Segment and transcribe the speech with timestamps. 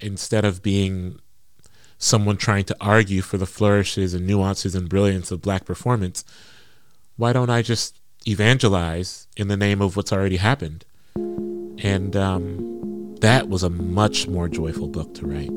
[0.00, 1.20] instead of being
[1.98, 6.24] someone trying to argue for the flourishes and nuances and brilliance of black performance,
[7.16, 10.84] why don't I just evangelize in the name of what's already happened?
[11.16, 15.50] And um, that was a much more joyful book to write.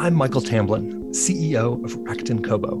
[0.00, 2.80] I'm Michael Tamblyn, CEO of Rakuten Kobo.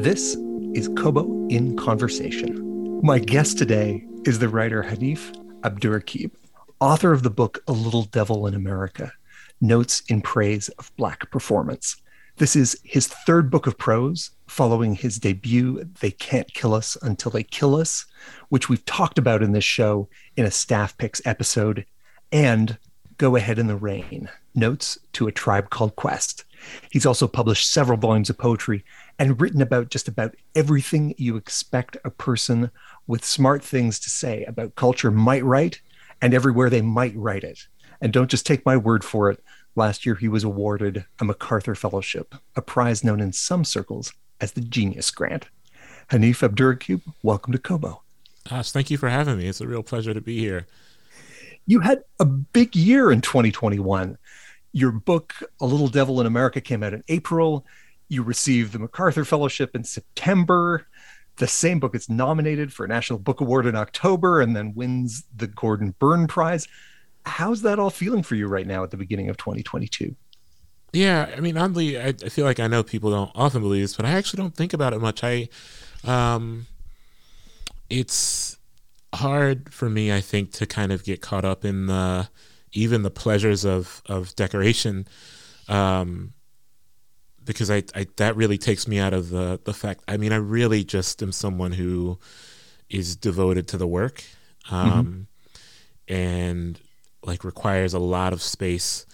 [0.00, 0.36] This
[0.74, 3.00] is Kobo in Conversation.
[3.02, 6.30] My guest today is the writer Hanif Abdurraqib,
[6.80, 9.12] author of the book A Little Devil in America
[9.60, 11.96] Notes in Praise of Black Performance.
[12.38, 17.30] This is his third book of prose, following his debut, They Can't Kill Us Until
[17.30, 18.06] They Kill Us,
[18.48, 21.84] which we've talked about in this show in a staff picks episode,
[22.32, 22.78] and
[23.18, 26.44] Go Ahead in the Rain Notes to a Tribe Called Quest.
[26.90, 28.86] He's also published several volumes of poetry
[29.18, 32.70] and written about just about everything you expect a person
[33.06, 35.82] with smart things to say about culture might write
[36.22, 37.66] and everywhere they might write it.
[38.00, 39.42] And don't just take my word for it.
[39.76, 44.52] Last year, he was awarded a MacArthur Fellowship, a prize known in some circles as
[44.52, 45.46] the Genius Grant.
[46.10, 48.02] Hanif Abdurraqib, welcome to Kobo.
[48.48, 49.46] Gosh, thank you for having me.
[49.46, 50.66] It's a real pleasure to be here.
[51.66, 54.18] You had a big year in 2021.
[54.72, 57.64] Your book, A Little Devil in America, came out in April.
[58.08, 60.86] You received the MacArthur Fellowship in September.
[61.40, 65.24] The same book is nominated for a National Book Award in October and then wins
[65.34, 66.68] the Gordon Burn Prize.
[67.24, 70.14] How's that all feeling for you right now at the beginning of 2022?
[70.92, 73.96] Yeah, I mean, oddly, I, I feel like I know people don't often believe this,
[73.96, 75.24] but I actually don't think about it much.
[75.24, 75.48] I,
[76.04, 76.66] um,
[77.88, 78.58] it's
[79.14, 82.28] hard for me, I think, to kind of get caught up in the
[82.72, 85.08] even the pleasures of of decoration,
[85.68, 86.34] um,
[87.44, 90.02] because I, I that really takes me out of the the fact.
[90.08, 92.18] I mean, I really just am someone who
[92.88, 94.24] is devoted to the work,
[94.70, 95.28] um,
[96.08, 96.14] mm-hmm.
[96.14, 96.80] and
[97.24, 99.06] like requires a lot of space,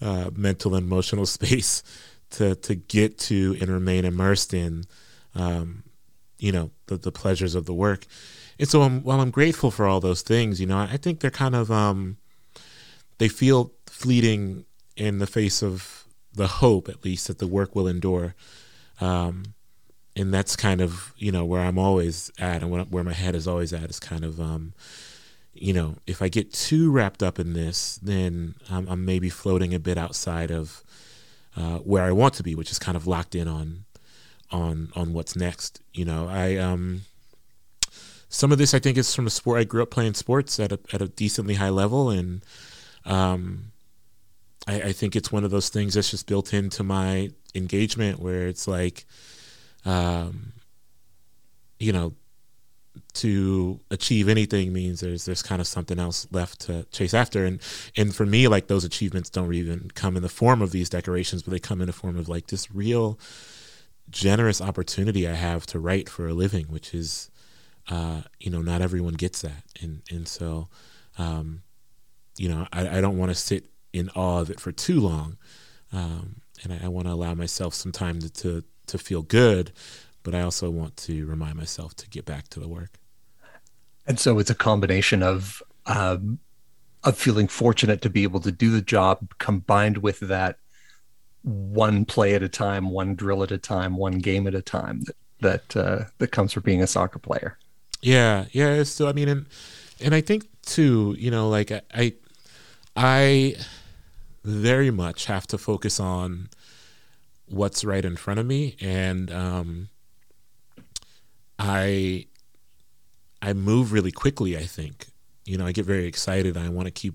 [0.00, 1.82] uh, mental and emotional space,
[2.30, 4.84] to to get to and remain immersed in,
[5.34, 5.82] um,
[6.38, 8.06] you know, the the pleasures of the work.
[8.58, 11.30] And so, I'm, while I'm grateful for all those things, you know, I think they're
[11.30, 12.16] kind of um,
[13.18, 14.64] they feel fleeting
[14.96, 16.05] in the face of
[16.36, 18.34] the hope, at least, that the work will endure.
[19.00, 19.54] Um,
[20.14, 23.46] and that's kind of you know where I'm always at, and where my head is
[23.46, 24.72] always at is kind of um,
[25.52, 29.74] you know if I get too wrapped up in this, then I'm, I'm maybe floating
[29.74, 30.82] a bit outside of
[31.56, 33.84] uh, where I want to be, which is kind of locked in on
[34.50, 35.80] on on what's next.
[35.92, 37.02] You know, I um
[38.28, 40.72] some of this I think is from a sport I grew up playing sports at
[40.72, 42.42] a at a decently high level, and
[43.04, 43.72] um,
[44.66, 48.46] I, I think it's one of those things that's just built into my engagement where
[48.48, 49.04] it's like,
[49.84, 50.52] um,
[51.78, 52.14] you know,
[53.14, 57.44] to achieve anything means there's there's kind of something else left to chase after.
[57.44, 57.60] And
[57.96, 61.42] and for me like those achievements don't even come in the form of these decorations
[61.42, 63.18] but they come in the form of like this real
[64.10, 67.30] generous opportunity I have to write for a living which is
[67.88, 69.62] uh, you know not everyone gets that.
[69.82, 70.68] And and so
[71.18, 71.62] um,
[72.38, 75.36] you know I, I don't want to sit in awe of it for too long,
[75.92, 79.72] um, and I, I want to allow myself some time to, to to feel good,
[80.22, 82.98] but I also want to remind myself to get back to the work.
[84.06, 86.38] And so it's a combination of um,
[87.04, 90.58] of feeling fortunate to be able to do the job, combined with that
[91.42, 95.02] one play at a time, one drill at a time, one game at a time
[95.02, 97.58] that that uh, that comes from being a soccer player.
[98.02, 98.82] Yeah, yeah.
[98.82, 99.46] So I mean, and
[100.00, 102.12] and I think too, you know, like I,
[102.96, 103.56] I
[104.46, 106.48] very much have to focus on
[107.46, 108.76] what's right in front of me.
[108.80, 109.88] And um,
[111.58, 112.26] i
[113.40, 115.06] i move really quickly i think.
[115.44, 116.56] You know i get very excited.
[116.56, 117.14] I want to keep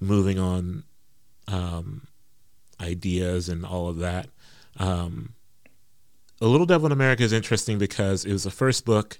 [0.00, 0.84] moving on
[1.48, 2.06] um,
[2.80, 4.28] ideas and all of that.
[4.78, 5.34] Um,
[6.40, 9.18] a little devil in america is interesting because it was the first book.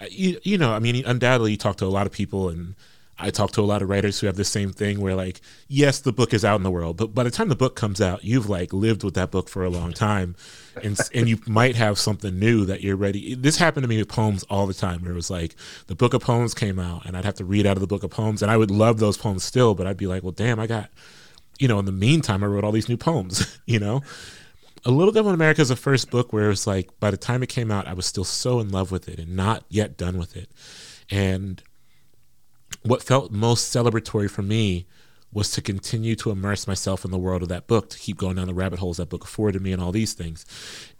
[0.00, 2.74] Uh, you, you know i mean undoubtedly you talk to a lot of people and
[3.22, 6.00] I talk to a lot of writers who have the same thing where like, yes,
[6.00, 8.24] the book is out in the world, but by the time the book comes out,
[8.24, 10.34] you've like lived with that book for a long time.
[10.82, 13.34] And and you might have something new that you're ready.
[13.34, 15.54] This happened to me with poems all the time where it was like
[15.86, 18.02] the book of poems came out and I'd have to read out of the book
[18.02, 20.58] of poems and I would love those poems still, but I'd be like, well, damn,
[20.58, 20.90] I got,
[21.60, 24.02] you know, in the meantime, I wrote all these new poems, you know?
[24.84, 27.16] A Little Devil in America is the first book where it was like, by the
[27.16, 29.96] time it came out, I was still so in love with it and not yet
[29.96, 30.50] done with it.
[31.08, 31.62] And
[32.82, 34.86] what felt most celebratory for me
[35.32, 38.36] was to continue to immerse myself in the world of that book, to keep going
[38.36, 40.44] down the rabbit holes that book afforded me, and all these things.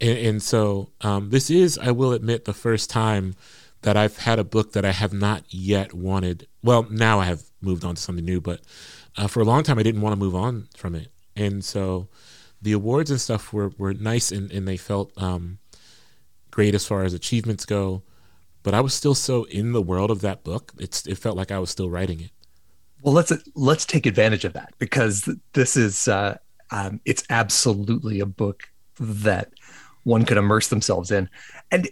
[0.01, 3.35] And, and so, um, this is, I will admit, the first time
[3.83, 6.47] that I've had a book that I have not yet wanted.
[6.63, 8.61] Well, now I have moved on to something new, but
[9.17, 12.07] uh, for a long time I didn't want to move on from it, and so
[12.61, 15.59] the awards and stuff were were nice and and they felt um,
[16.49, 18.01] great as far as achievements go.
[18.63, 20.73] But I was still so in the world of that book.
[20.79, 22.31] It's it felt like I was still writing it.
[23.01, 26.37] Well, let's let's take advantage of that because this is uh,
[26.71, 28.63] um, it's absolutely a book
[28.99, 29.51] that
[30.03, 31.29] one could immerse themselves in,
[31.71, 31.89] and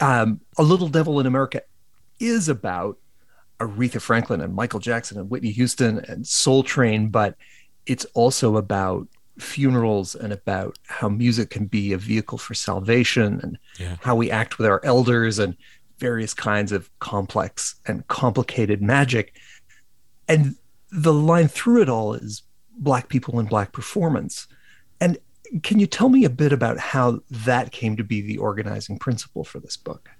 [0.00, 1.62] um, a little devil in America
[2.20, 2.98] is about
[3.60, 7.36] Aretha Franklin and Michael Jackson and Whitney Houston and Soul Train, but
[7.86, 9.08] it's also about
[9.38, 13.96] funerals and about how music can be a vehicle for salvation and yeah.
[14.00, 15.56] how we act with our elders and
[15.98, 19.34] various kinds of complex and complicated magic.
[20.28, 20.56] And
[20.90, 22.42] the line through it all is
[22.78, 24.46] black people and black performance.
[25.00, 25.18] And
[25.62, 29.44] can you tell me a bit about how that came to be the organizing principle
[29.44, 30.10] for this book?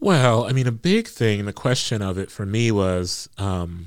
[0.00, 3.86] Well i mean a big thing the question of it for me was um,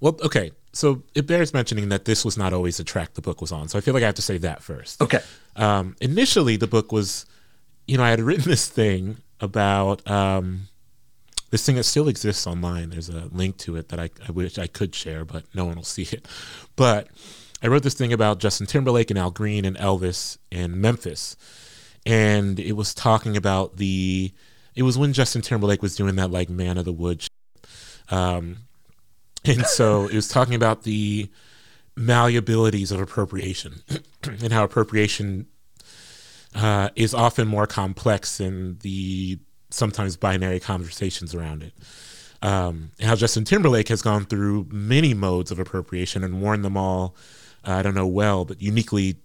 [0.00, 3.40] well okay so it bears mentioning that this was not always the track the book
[3.40, 3.68] was on.
[3.68, 5.02] So i feel like i have to say that first.
[5.02, 5.20] Okay.
[5.56, 7.26] Um, initially the book was
[7.86, 10.68] you know i had written this thing about um,
[11.54, 12.90] this thing that still exists online.
[12.90, 15.76] There's a link to it that I, I wish I could share, but no one
[15.76, 16.26] will see it.
[16.74, 17.06] But
[17.62, 21.36] I wrote this thing about Justin Timberlake and Al Green and Elvis in Memphis.
[22.04, 24.32] And it was talking about the,
[24.74, 27.28] it was when Justin Timberlake was doing that like Man of the Woods.
[28.10, 28.56] Um,
[29.44, 31.30] and so it was talking about the
[31.96, 33.82] malleabilities of appropriation
[34.24, 35.46] and how appropriation
[36.54, 39.38] uh, is often more complex than the
[39.70, 41.72] sometimes binary conversations around it.
[42.42, 47.16] Um, how Justin Timberlake has gone through many modes of appropriation and worn them all,
[47.66, 49.16] uh, I don't know well, but uniquely,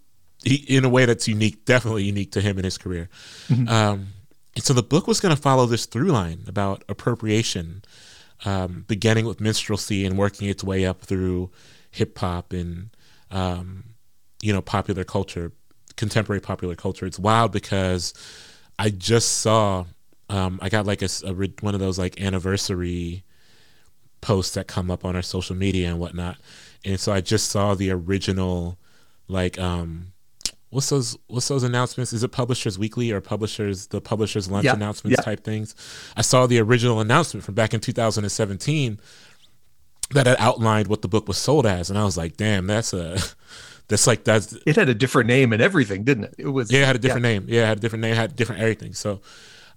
[0.44, 3.10] he, in a way that's unique, definitely unique to him in his career.
[3.50, 3.68] Mm-hmm.
[3.68, 4.08] Um,
[4.56, 7.84] and so the book was going to follow this through line about appropriation,
[8.46, 11.52] um, beginning with minstrelsy and working its way up through
[11.92, 12.90] hip hop and,
[13.32, 13.84] um,
[14.42, 15.52] you know, popular culture,
[16.00, 17.06] contemporary popular culture.
[17.06, 18.14] It's wild because
[18.80, 19.86] I just saw
[20.30, 23.24] um, I got like a, a, one of those like anniversary
[24.22, 26.38] posts that come up on our social media and whatnot,
[26.86, 28.78] and so I just saw the original
[29.28, 30.14] like um,
[30.70, 32.14] what's those what's those announcements?
[32.14, 35.76] Is it Publishers Weekly or Publishers the Publishers Lunch announcements type things?
[36.16, 39.00] I saw the original announcement from back in 2017
[40.12, 42.94] that had outlined what the book was sold as, and I was like, damn, that's
[42.94, 43.18] a
[43.90, 46.36] that's like that's it had a different name and everything, didn't it?
[46.38, 47.32] It was yeah, it had a different yeah.
[47.32, 47.46] name.
[47.50, 48.94] Yeah, it had a different name, had different everything.
[48.94, 49.20] So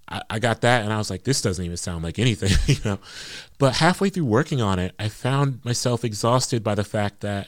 [0.07, 2.81] I, I got that and I was like, this doesn't even sound like anything, you
[2.85, 2.99] know.
[3.57, 7.47] But halfway through working on it, I found myself exhausted by the fact that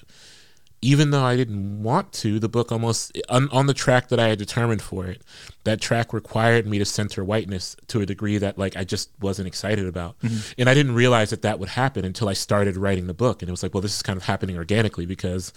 [0.82, 4.28] even though I didn't want to, the book almost on, on, the track that I
[4.28, 5.22] had determined for it,
[5.64, 9.48] that track required me to center whiteness to a degree that like I just wasn't
[9.48, 10.52] excited about, mm-hmm.
[10.60, 13.50] and I didn't realize that that would happen until I started writing the book, and
[13.50, 15.54] it was like, well, this is kind of happening organically because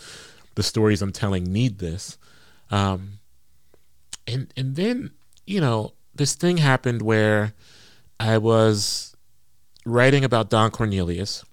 [0.58, 2.18] the stories I'm telling need this,
[2.72, 3.20] um,
[4.26, 5.12] and and then
[5.46, 7.52] you know this thing happened where
[8.18, 9.14] I was
[9.86, 11.44] writing about Don Cornelius,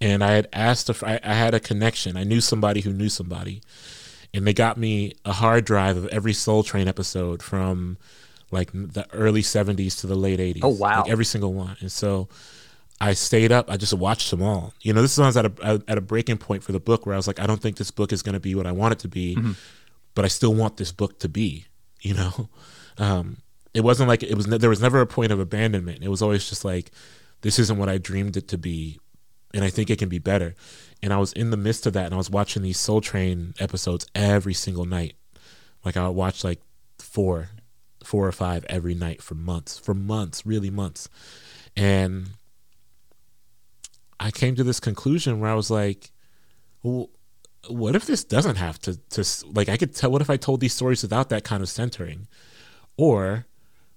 [0.00, 2.16] and I had asked if I, I had a connection.
[2.16, 3.60] I knew somebody who knew somebody,
[4.32, 7.98] and they got me a hard drive of every Soul Train episode from
[8.50, 10.60] like the early 70s to the late 80s.
[10.62, 11.02] Oh, wow.
[11.02, 11.76] Like every single one.
[11.80, 12.30] And so
[13.00, 13.70] I stayed up.
[13.70, 14.74] I just watched them all.
[14.82, 16.80] You know, this is when I was at a, at a breaking point for the
[16.80, 18.66] book where I was like, I don't think this book is going to be what
[18.66, 19.52] I want it to be, mm-hmm.
[20.14, 21.64] but I still want this book to be,
[22.00, 22.48] you know?
[22.98, 23.38] Um,
[23.74, 26.48] it wasn't like it was there was never a point of abandonment it was always
[26.48, 26.90] just like
[27.42, 28.98] this isn't what i dreamed it to be
[29.54, 30.54] and i think it can be better
[31.02, 33.54] and i was in the midst of that and i was watching these soul train
[33.58, 35.14] episodes every single night
[35.84, 36.60] like i would watch like
[36.98, 37.50] four
[38.02, 41.08] four or five every night for months for months really months
[41.76, 42.30] and
[44.20, 46.12] i came to this conclusion where i was like
[46.82, 47.10] well
[47.68, 50.60] what if this doesn't have to to like i could tell what if i told
[50.60, 52.28] these stories without that kind of centering
[52.96, 53.46] or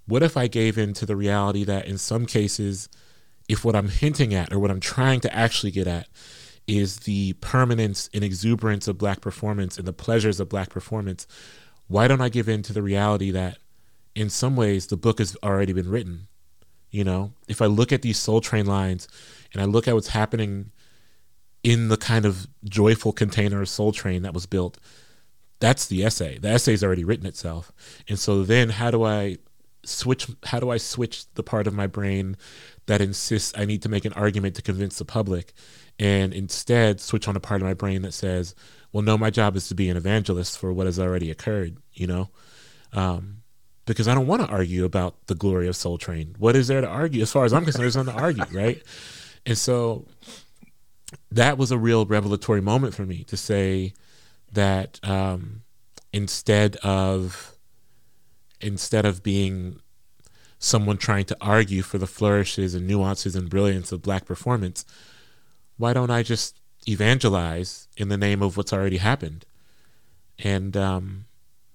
[0.05, 2.89] what if I gave in to the reality that in some cases,
[3.47, 6.07] if what I'm hinting at or what I'm trying to actually get at
[6.67, 11.27] is the permanence and exuberance of black performance and the pleasures of black performance,
[11.87, 13.57] why don't I give in to the reality that
[14.15, 16.27] in some ways the book has already been written?
[16.91, 19.07] You know, if I look at these Soul Train lines
[19.53, 20.71] and I look at what's happening
[21.63, 24.77] in the kind of joyful container of Soul Train that was built,
[25.59, 26.37] that's the essay.
[26.37, 27.71] The essay's already written itself.
[28.09, 29.37] And so then how do I
[29.85, 32.37] switch how do I switch the part of my brain
[32.85, 35.53] that insists I need to make an argument to convince the public
[35.99, 38.55] and instead switch on a part of my brain that says,
[38.91, 42.07] well, no, my job is to be an evangelist for what has already occurred, you
[42.07, 42.29] know?
[42.91, 43.37] Um,
[43.85, 46.35] because I don't want to argue about the glory of Soul Train.
[46.39, 47.21] What is there to argue?
[47.21, 48.81] As far as I'm concerned, there's nothing to argue, right?
[49.45, 50.05] And so
[51.31, 53.93] that was a real revelatory moment for me to say
[54.51, 55.63] that um,
[56.11, 57.55] instead of
[58.61, 59.79] instead of being
[60.57, 64.85] someone trying to argue for the flourishes and nuances and brilliance of black performance,
[65.75, 69.45] why don't I just evangelize in the name of what's already happened?
[70.39, 71.25] And um,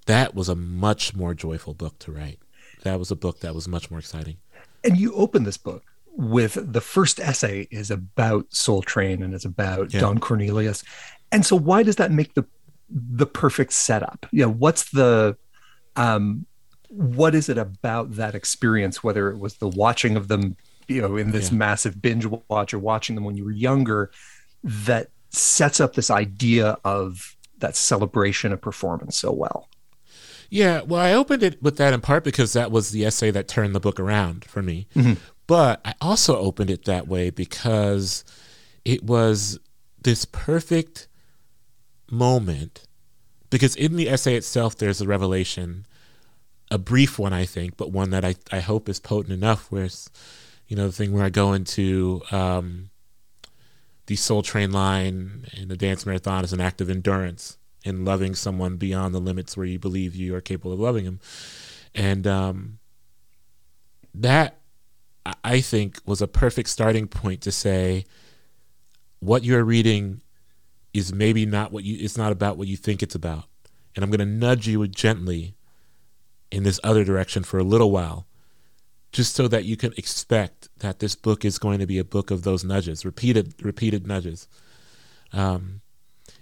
[0.06, 2.38] that was a much more joyful book to write.
[2.82, 4.38] That was a book that was much more exciting.
[4.82, 5.84] And you open this book
[6.18, 10.00] with the first essay is about Soul Train and it's about yeah.
[10.00, 10.82] Don Cornelius.
[11.30, 12.44] And so why does that make the
[12.90, 14.26] the perfect setup?
[14.32, 15.36] You know, what's the
[15.94, 16.44] um
[16.88, 20.56] what is it about that experience, whether it was the watching of them,
[20.88, 21.58] you know, in this yeah.
[21.58, 24.10] massive binge watch or watching them when you were younger,
[24.64, 29.68] that sets up this idea of that celebration of performance so well?
[30.50, 33.46] Yeah, well, I opened it with that in part because that was the essay that
[33.46, 34.88] turned the book around for me.
[34.96, 35.20] Mm-hmm.
[35.48, 38.24] But I also opened it that way because
[38.84, 39.58] it was
[40.00, 41.08] this perfect
[42.08, 42.86] moment.
[43.50, 45.86] Because in the essay itself, there's a revelation
[46.70, 49.70] a brief one, I think, but one that I, I hope is potent enough.
[49.70, 50.10] Where it's,
[50.66, 52.90] you know, the thing where I go into um,
[54.06, 58.34] the Soul Train line and the dance marathon is an act of endurance and loving
[58.34, 61.20] someone beyond the limits where you believe you are capable of loving them,
[61.94, 62.78] and um,
[64.14, 64.58] that
[65.44, 68.04] I think was a perfect starting point to say
[69.20, 70.22] what you're reading
[70.94, 73.44] is maybe not what you it's not about what you think it's about
[73.94, 75.54] and i'm going to nudge you gently
[76.50, 78.26] in this other direction for a little while,
[79.12, 82.30] just so that you can expect that this book is going to be a book
[82.30, 84.48] of those nudges, repeated, repeated nudges.
[85.32, 85.80] Um,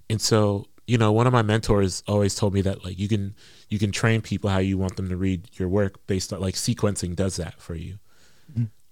[0.08, 3.34] and so, you know, one of my mentors always told me that like you can
[3.68, 6.54] you can train people how you want them to read your work based on like
[6.54, 7.98] sequencing does that for you.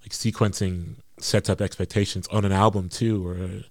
[0.05, 3.65] Like sequencing sets up expectations on an album too, or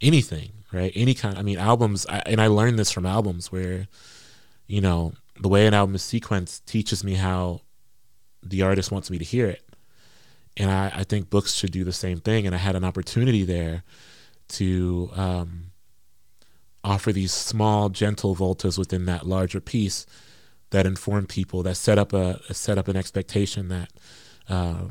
[0.00, 0.92] anything, right?
[0.94, 1.36] Any kind.
[1.36, 3.88] I mean, albums, I, and I learned this from albums where,
[4.68, 7.62] you know, the way an album is sequenced teaches me how
[8.42, 9.64] the artist wants me to hear it.
[10.56, 12.46] And I, I think books should do the same thing.
[12.46, 13.82] And I had an opportunity there
[14.48, 15.72] to um,
[16.84, 20.06] offer these small, gentle voltas within that larger piece
[20.70, 23.90] that inform people, that set up a, set up an expectation that
[24.48, 24.84] uh,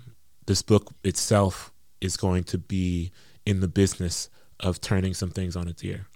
[0.51, 3.09] this book itself is going to be
[3.45, 4.29] in the business
[4.59, 6.07] of turning some things on its ear.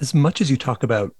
[0.00, 1.14] As much as you talk about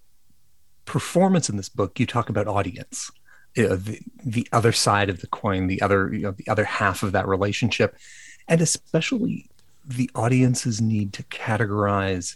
[0.84, 3.12] performance in this book, you talk about audience,
[3.54, 6.64] you know, the the other side of the coin, the other you know the other
[6.64, 7.96] half of that relationship,
[8.48, 9.48] and especially
[9.86, 12.34] the audience's need to categorize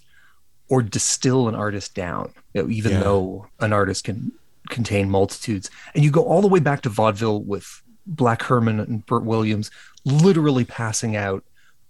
[0.69, 3.01] or distill an artist down, you know, even yeah.
[3.01, 4.31] though an artist can
[4.71, 5.69] contain multitudes.
[5.97, 9.71] And you go all the way back to vaudeville with Black Herman and Bert Williams
[10.05, 11.45] literally passing out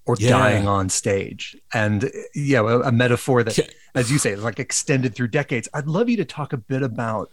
[0.06, 0.30] or yeah.
[0.30, 1.56] dying on stage.
[1.74, 3.58] And yeah, a, a metaphor that,
[3.94, 5.68] as you say, is like extended through decades.
[5.74, 7.30] I'd love you to talk a bit about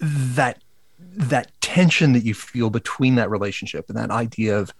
[0.00, 0.60] that
[1.16, 4.72] that tension that you feel between that relationship and that idea of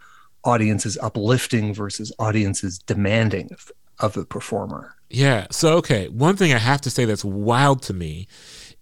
[0.43, 4.95] audiences uplifting versus audiences demanding of, of the performer.
[5.09, 5.47] Yeah.
[5.51, 8.27] So okay, one thing I have to say that's wild to me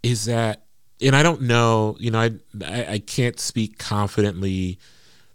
[0.02, 0.64] is that,
[1.02, 2.30] and I don't know, you know, I
[2.64, 4.78] I, I can't speak confidently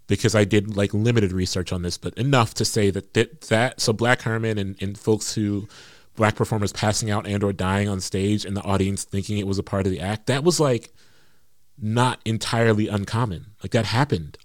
[0.06, 3.80] because I did like limited research on this, but enough to say that that, that
[3.80, 5.68] so Black Herman and, and folks who
[6.16, 9.58] black performers passing out and or dying on stage and the audience thinking it was
[9.58, 10.92] a part of the act, that was like
[11.80, 13.46] not entirely uncommon.
[13.62, 14.36] Like that happened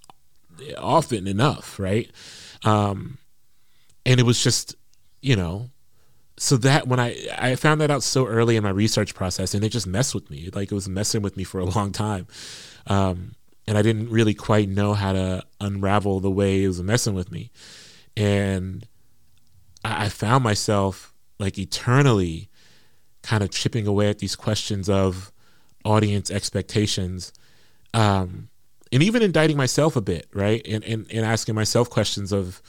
[0.78, 2.12] often enough, right?
[2.64, 3.18] Um,
[4.06, 4.76] and it was just,
[5.22, 5.70] you know,
[6.38, 9.64] so that when I I found that out so early in my research process, and
[9.64, 10.50] it just messed with me.
[10.54, 12.28] Like it was messing with me for a long time.
[12.88, 13.36] Um,
[13.68, 17.32] and I didn't really quite know how to unravel the way it was messing with
[17.32, 17.52] me.
[18.18, 18.86] And
[19.86, 22.50] I, I found myself like eternally
[23.22, 25.32] kind of chipping away at these questions of
[25.86, 27.32] audience expectations.
[27.94, 28.50] Um,
[28.92, 30.66] and even indicting myself a bit, right?
[30.68, 32.62] And, and, and asking myself questions of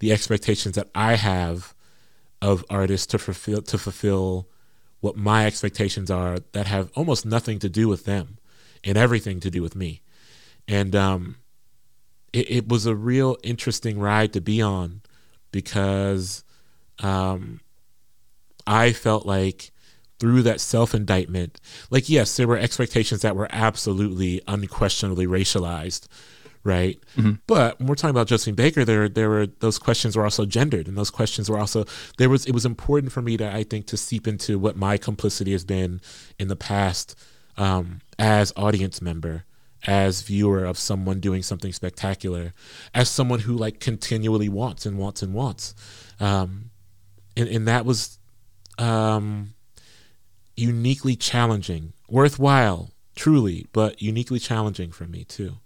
[0.00, 1.74] the expectations that I have
[2.42, 4.48] of artists to fulfill to fulfill
[5.00, 8.38] what my expectations are that have almost nothing to do with them
[8.84, 10.02] and everything to do with me.
[10.68, 11.36] And um,
[12.32, 15.02] it, it, was a real interesting ride to be on
[15.50, 16.44] because
[17.00, 17.60] um,
[18.64, 19.72] I felt like
[20.20, 26.06] through that self indictment, like yes, there were expectations that were absolutely unquestionably racialized,
[26.64, 26.98] right?
[27.16, 27.32] Mm-hmm.
[27.46, 30.88] But when we're talking about Josephine Baker, there there were those questions were also gendered,
[30.88, 31.84] and those questions were also
[32.18, 34.96] there was it was important for me to I think to seep into what my
[34.96, 36.00] complicity has been
[36.38, 37.18] in the past
[37.56, 39.44] um, as audience member
[39.84, 42.54] as viewer of someone doing something spectacular
[42.94, 45.74] as someone who like continually wants and wants and wants
[46.20, 46.70] um,
[47.36, 48.18] and, and that was
[48.78, 49.54] um,
[50.56, 55.56] uniquely challenging worthwhile truly but uniquely challenging for me too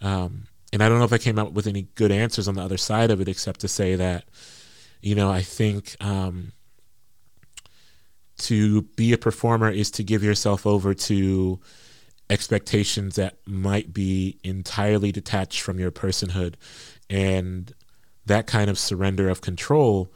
[0.00, 2.62] um, and i don't know if i came up with any good answers on the
[2.62, 4.24] other side of it except to say that
[5.00, 6.52] you know i think um,
[8.40, 11.60] to be a performer is to give yourself over to
[12.30, 16.54] expectations that might be entirely detached from your personhood.
[17.10, 17.72] And
[18.26, 20.12] that kind of surrender of control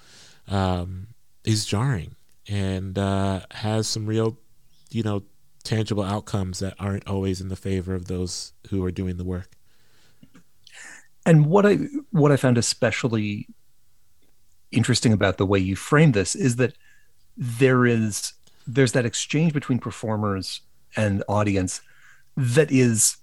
[0.49, 1.09] um,
[1.45, 2.15] is jarring
[2.49, 4.39] and uh, has some real
[4.91, 5.23] you know
[5.65, 9.57] tangible outcomes that aren't always in the favor of those who are doing the work
[11.27, 11.75] and what i
[12.11, 13.49] what i found especially
[14.71, 16.75] interesting about the way you frame this is that
[17.37, 18.33] there is
[18.67, 20.61] there's that exchange between performers
[20.97, 21.81] and audience
[22.37, 23.17] that is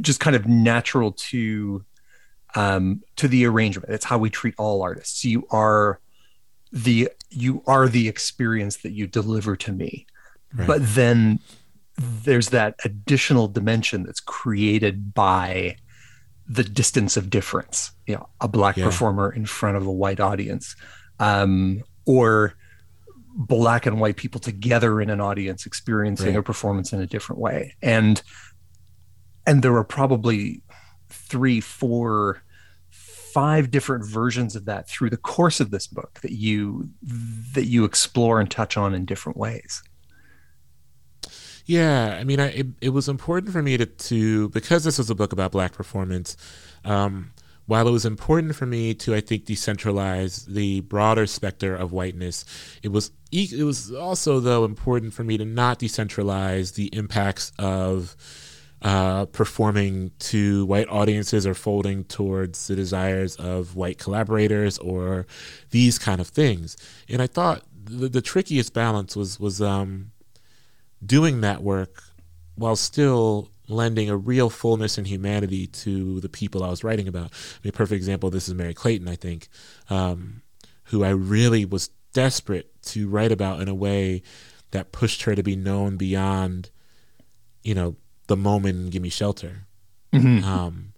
[0.00, 1.84] just kind of natural to
[2.54, 3.92] um, to the arrangement.
[3.92, 5.24] It's how we treat all artists.
[5.24, 6.00] You are
[6.72, 10.06] the you are the experience that you deliver to me,
[10.54, 10.66] right.
[10.66, 11.38] but then
[11.96, 15.76] there's that additional dimension that's created by
[16.50, 17.92] the distance of difference.
[18.06, 18.84] You know, a black yeah.
[18.84, 20.74] performer in front of a white audience,
[21.20, 22.54] um, or
[23.34, 26.36] black and white people together in an audience experiencing right.
[26.36, 28.22] a performance in a different way and
[29.46, 30.62] and there were probably
[31.08, 32.42] three four
[32.90, 36.90] five different versions of that through the course of this book that you
[37.52, 39.82] that you explore and touch on in different ways
[41.66, 45.10] yeah i mean I, it, it was important for me to, to because this was
[45.10, 46.36] a book about black performance
[46.84, 47.32] um,
[47.70, 52.44] while it was important for me to, I think, decentralize the broader specter of whiteness,
[52.82, 58.16] it was it was also though important for me to not decentralize the impacts of
[58.82, 65.28] uh, performing to white audiences or folding towards the desires of white collaborators or
[65.70, 66.76] these kind of things.
[67.08, 70.10] And I thought the, the trickiest balance was was um,
[71.04, 72.02] doing that work
[72.54, 77.30] while still lending a real fullness and humanity to the people I was writing about.
[77.32, 79.48] I mean, a perfect example this is Merry Clayton, I think,
[79.88, 80.42] um,
[80.84, 84.22] who I really was desperate to write about in a way
[84.72, 86.70] that pushed her to be known beyond,
[87.62, 89.66] you know, the moment "Give Me Shelter."
[90.12, 90.44] Mm-hmm.
[90.44, 90.92] Um,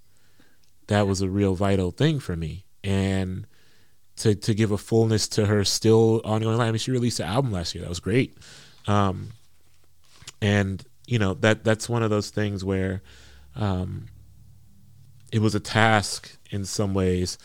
[0.87, 3.47] that was a real vital thing for me, and
[4.17, 6.69] to to give a fullness to her still ongoing life.
[6.69, 8.37] I mean, she released an album last year that was great,
[8.87, 9.29] um,
[10.43, 13.01] and you know that that's one of those things where
[13.57, 14.07] um,
[15.31, 17.39] it was a task in some ways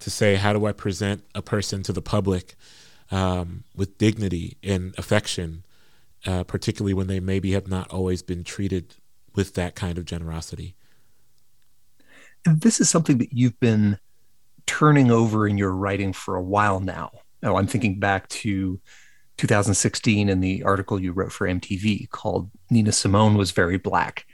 [0.00, 2.56] to say how do I present a person to the public
[3.10, 5.64] um, with dignity and affection,
[6.26, 8.94] uh, particularly when they maybe have not always been treated
[9.34, 10.74] with that kind of generosity.
[12.46, 13.98] And this is something that you've been
[14.66, 17.10] turning over in your writing for a while now.
[17.42, 18.80] Now I'm thinking back to
[19.38, 24.26] 2016 in the article you wrote for MTV called Nina Simone was very black.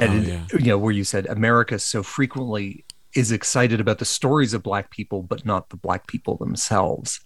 [0.00, 0.44] And oh, yeah.
[0.52, 4.90] you know, where you said America so frequently is excited about the stories of black
[4.90, 7.20] people, but not the black people themselves.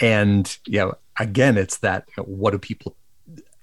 [0.00, 2.96] And you know, again, it's that you know, what do people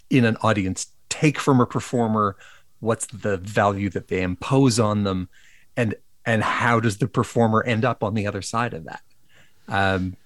[0.09, 2.35] in an audience take from a performer?
[2.79, 5.29] What's the value that they impose on them?
[5.75, 9.01] And and how does the performer end up on the other side of that?
[9.67, 10.17] Um,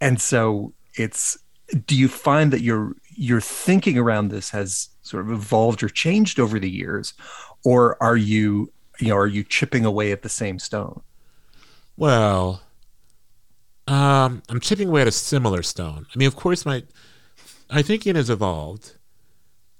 [0.00, 1.38] and so it's
[1.86, 6.40] do you find that your your thinking around this has sort of evolved or changed
[6.40, 7.14] over the years?
[7.64, 11.02] Or are you you know are you chipping away at the same stone?
[11.96, 12.62] Well
[13.86, 16.06] um, i'm chipping away at a similar stone.
[16.14, 16.84] I mean of course my
[17.72, 18.96] my thinking has evolved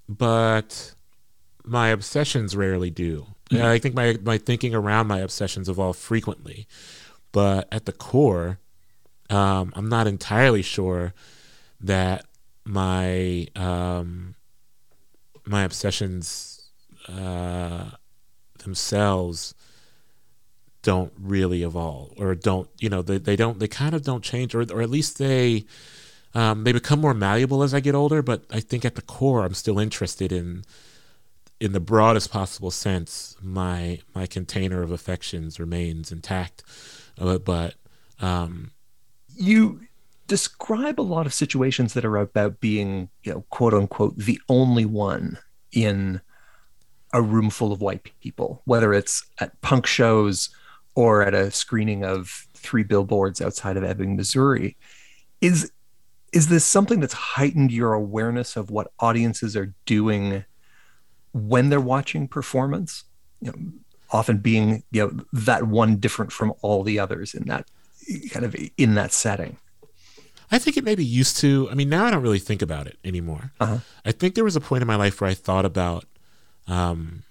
[0.09, 0.93] but
[1.63, 3.27] my obsessions rarely do.
[3.49, 3.65] Mm-hmm.
[3.65, 6.67] i think my my thinking around my obsessions evolve frequently
[7.33, 8.59] but at the core
[9.29, 11.13] um, i'm not entirely sure
[11.83, 12.25] that
[12.65, 14.35] my um,
[15.45, 16.69] my obsessions
[17.07, 17.91] uh,
[18.59, 19.53] themselves
[20.83, 24.55] don't really evolve or don't you know they, they don't they kind of don't change
[24.55, 25.63] or, or at least they
[26.33, 29.43] um, they become more malleable as I get older but I think at the core
[29.43, 30.63] I'm still interested in
[31.61, 36.63] in the broadest possible sense my my container of affections remains intact.
[37.19, 37.75] Uh, but
[38.19, 38.71] um,
[39.35, 39.81] you
[40.31, 44.85] describe a lot of situations that are about being, you know, quote unquote, the only
[44.85, 45.37] one
[45.73, 46.21] in
[47.11, 50.49] a room full of white people, whether it's at punk shows
[50.95, 54.77] or at a screening of three billboards outside of Ebbing, Missouri.
[55.41, 55.69] Is
[56.31, 60.45] is this something that's heightened your awareness of what audiences are doing
[61.33, 63.03] when they're watching performance?
[63.41, 63.71] you know,
[64.11, 67.67] often being you know that one different from all the others in that
[68.29, 69.57] kind of in that setting.
[70.51, 71.69] I think it maybe used to.
[71.71, 73.53] I mean, now I don't really think about it anymore.
[73.59, 73.79] Uh-huh.
[74.05, 76.05] I think there was a point in my life where I thought about,
[76.67, 77.23] um,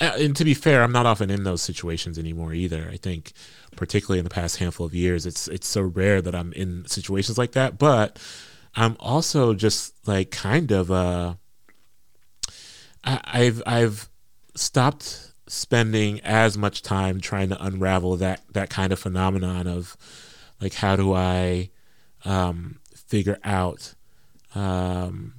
[0.00, 2.88] and to be fair, I'm not often in those situations anymore either.
[2.90, 3.32] I think,
[3.76, 7.36] particularly in the past handful of years, it's it's so rare that I'm in situations
[7.36, 7.78] like that.
[7.78, 8.18] But
[8.76, 11.34] I'm also just like kind of uh,
[13.04, 14.08] I, I've I've
[14.54, 19.96] stopped spending as much time trying to unravel that that kind of phenomenon of
[20.60, 21.70] like how do I
[22.24, 23.94] um, figure out
[24.54, 25.34] um,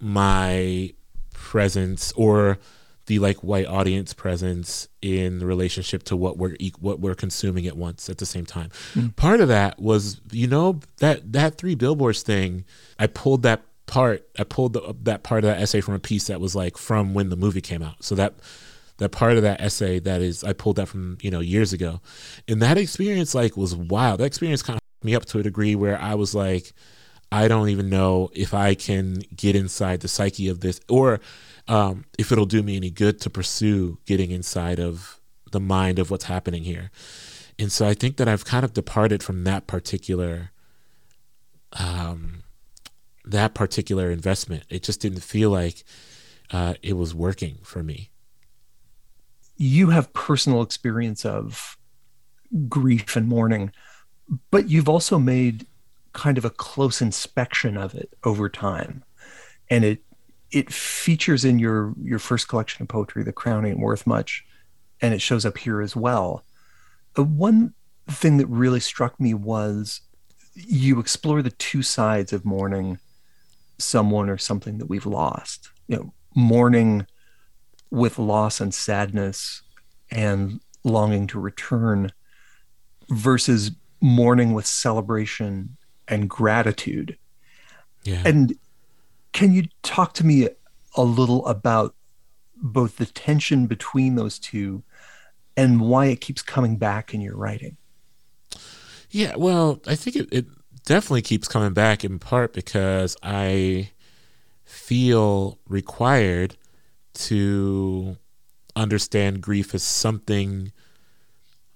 [0.00, 0.92] my
[1.32, 2.58] presence or
[3.06, 8.08] the like white audience presence in relationship to what we're what we're consuming at once
[8.08, 8.70] at the same time.
[8.94, 9.16] Mm.
[9.16, 12.64] Part of that was you know that that three billboards thing.
[12.98, 14.28] I pulled that part.
[14.38, 17.12] I pulled the, that part of that essay from a piece that was like from
[17.12, 18.04] when the movie came out.
[18.04, 18.34] So that
[18.98, 22.00] that part of that essay that is I pulled that from you know years ago,
[22.46, 24.20] and that experience like was wild.
[24.20, 26.72] That experience kind of me up to a degree where I was like,
[27.32, 31.20] I don't even know if I can get inside the psyche of this or
[31.68, 35.20] um, if it'll do me any good to pursue getting inside of
[35.52, 36.90] the mind of what's happening here.
[37.58, 40.50] And so I think that I've kind of departed from that particular
[41.74, 42.42] um,
[43.24, 44.64] that particular investment.
[44.68, 45.84] It just didn't feel like
[46.50, 48.10] uh, it was working for me.
[49.56, 51.76] You have personal experience of
[52.68, 53.72] grief and mourning
[54.50, 55.66] but you've also made
[56.12, 59.04] kind of a close inspection of it over time.
[59.68, 60.02] And it
[60.50, 64.44] it features in your your first collection of poetry the crown ain't worth much
[65.00, 66.44] and it shows up here as well.
[67.16, 67.72] Uh, one
[68.08, 70.00] thing that really struck me was
[70.54, 72.98] you explore the two sides of mourning
[73.78, 75.70] someone or something that we've lost.
[75.86, 77.06] You know mourning
[77.90, 79.62] with loss and sadness
[80.10, 82.12] and longing to return
[83.08, 85.76] versus mourning with celebration
[86.08, 87.16] and gratitude.
[88.04, 88.22] Yeah.
[88.24, 88.54] And
[89.32, 90.48] can you talk to me
[90.96, 91.94] a little about
[92.56, 94.82] both the tension between those two
[95.56, 97.76] and why it keeps coming back in your writing?
[99.10, 100.46] Yeah, well, I think it, it
[100.84, 103.90] definitely keeps coming back in part because I
[104.64, 106.56] feel required
[107.12, 108.16] to
[108.76, 110.72] understand grief as something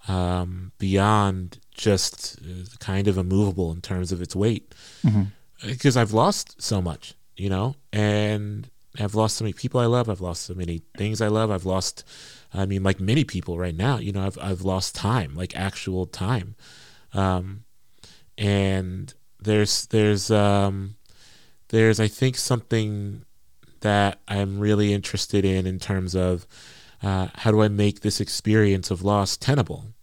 [0.07, 5.25] um, beyond just uh, kind of immovable in terms of its weight mm-hmm.
[5.67, 10.09] because I've lost so much, you know, and I've lost so many people I love.
[10.09, 11.51] I've lost so many things I love.
[11.51, 12.05] I've lost,
[12.53, 16.07] I mean, like many people right now, you know, I've I've lost time, like actual
[16.07, 16.55] time,
[17.13, 17.65] um,
[18.39, 20.95] and there's there's um,
[21.69, 23.25] there's I think something
[23.81, 26.47] that I'm really interested in in terms of
[27.03, 29.94] uh, how do I make this experience of loss tenable?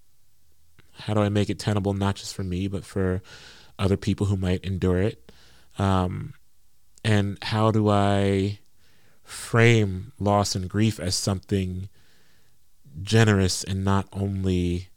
[1.02, 3.22] How do I make it tenable not just for me but for
[3.78, 5.32] other people who might endure it?
[5.78, 6.34] Um,
[7.04, 8.60] and how do I
[9.24, 11.90] frame loss and grief as something
[13.02, 14.90] generous and not only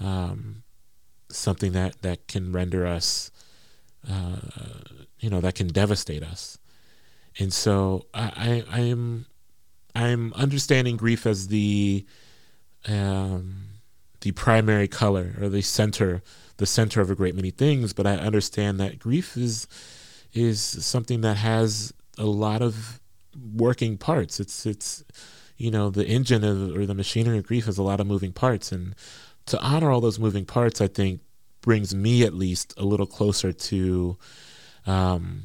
[0.00, 0.62] um,
[1.28, 3.30] something that that can render us,
[4.08, 4.36] uh,
[5.20, 6.58] you know, that can devastate us?
[7.38, 9.26] And so I, I, I am
[9.94, 12.06] I'm understanding grief as the
[12.86, 13.67] um,
[14.20, 16.22] the primary color or the center
[16.56, 19.66] the center of a great many things but i understand that grief is
[20.34, 23.00] is something that has a lot of
[23.54, 24.40] working parts.
[24.40, 25.04] It's it's
[25.56, 28.32] you know the engine of, or the machinery of grief has a lot of moving
[28.32, 28.72] parts.
[28.72, 28.94] And
[29.46, 31.20] to honor all those moving parts i think
[31.62, 34.16] brings me at least a little closer to
[34.86, 35.44] um,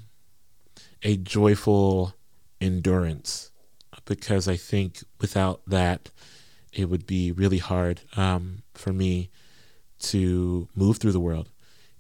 [1.04, 2.14] a joyful
[2.60, 3.52] endurance.
[4.06, 6.12] Because i think without that
[6.74, 9.30] it would be really hard um, for me
[10.00, 11.50] to move through the world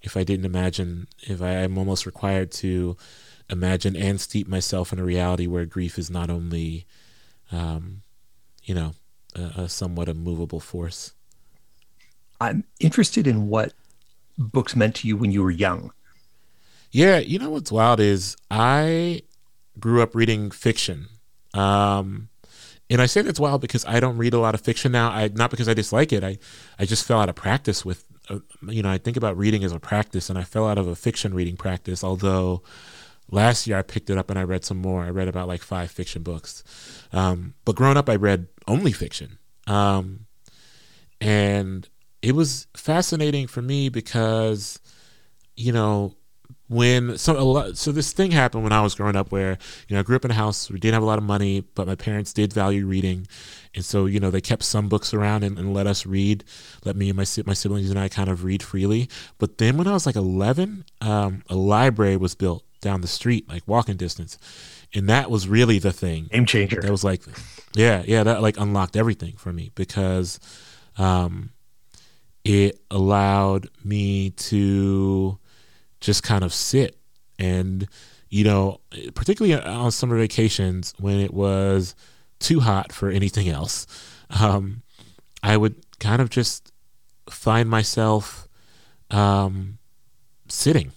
[0.03, 2.97] if I didn't imagine, if I am almost required to
[3.49, 6.85] imagine and steep myself in a reality where grief is not only,
[7.51, 8.01] um,
[8.63, 8.93] you know,
[9.35, 11.13] a, a somewhat immovable force.
[12.41, 13.73] I'm interested in what
[14.37, 15.91] books meant to you when you were young.
[16.91, 19.21] Yeah, you know what's wild is I
[19.79, 21.07] grew up reading fiction.
[21.53, 22.27] Um,
[22.93, 25.09] and I say that's wild because I don't read a lot of fiction now.
[25.09, 26.23] I not because I dislike it.
[26.23, 26.37] I
[26.77, 29.73] I just fell out of practice with uh, you know, I think about reading as
[29.73, 32.61] a practice and I fell out of a fiction reading practice although
[33.31, 35.03] last year I picked it up and I read some more.
[35.03, 36.63] I read about like five fiction books.
[37.11, 39.39] Um, but growing up I read only fiction.
[39.65, 40.27] Um,
[41.19, 41.89] and
[42.21, 44.79] it was fascinating for me because
[45.55, 46.15] you know,
[46.73, 49.57] when so a lot, so this thing happened when I was growing up where
[49.87, 51.61] you know I grew up in a house we didn't have a lot of money
[51.75, 53.27] but my parents did value reading.
[53.75, 56.43] And so you know they kept some books around and, and let us read
[56.83, 59.09] let me and my my siblings and I kind of read freely.
[59.37, 63.47] But then when I was like 11 um, a library was built down the street
[63.47, 64.37] like walking distance.
[64.95, 66.27] And that was really the thing.
[66.31, 66.81] Game changer.
[66.81, 67.21] That was like
[67.75, 70.39] yeah yeah that like unlocked everything for me because
[70.97, 71.51] um,
[72.43, 75.39] it allowed me to
[76.03, 76.97] just kind of sit
[77.39, 77.87] and
[78.29, 78.79] you know
[79.15, 81.95] particularly on summer vacations when it was
[82.39, 83.87] too hot for anything else
[84.41, 84.81] um,
[85.41, 86.71] i would kind of just
[87.29, 88.47] find myself
[89.09, 89.77] um,
[90.47, 90.91] sitting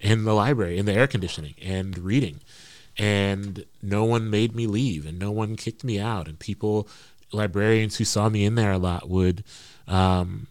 [0.00, 2.40] in the library in the air conditioning and reading.
[2.96, 6.26] And no one made me leave and no one kicked me out.
[6.26, 6.88] And people
[7.32, 9.44] librarians who saw me in there a lot would
[9.86, 10.48] um,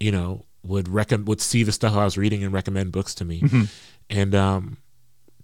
[0.00, 3.24] you know would recommend would see the stuff I was reading and recommend books to
[3.24, 3.64] me, mm-hmm.
[4.10, 4.76] and um,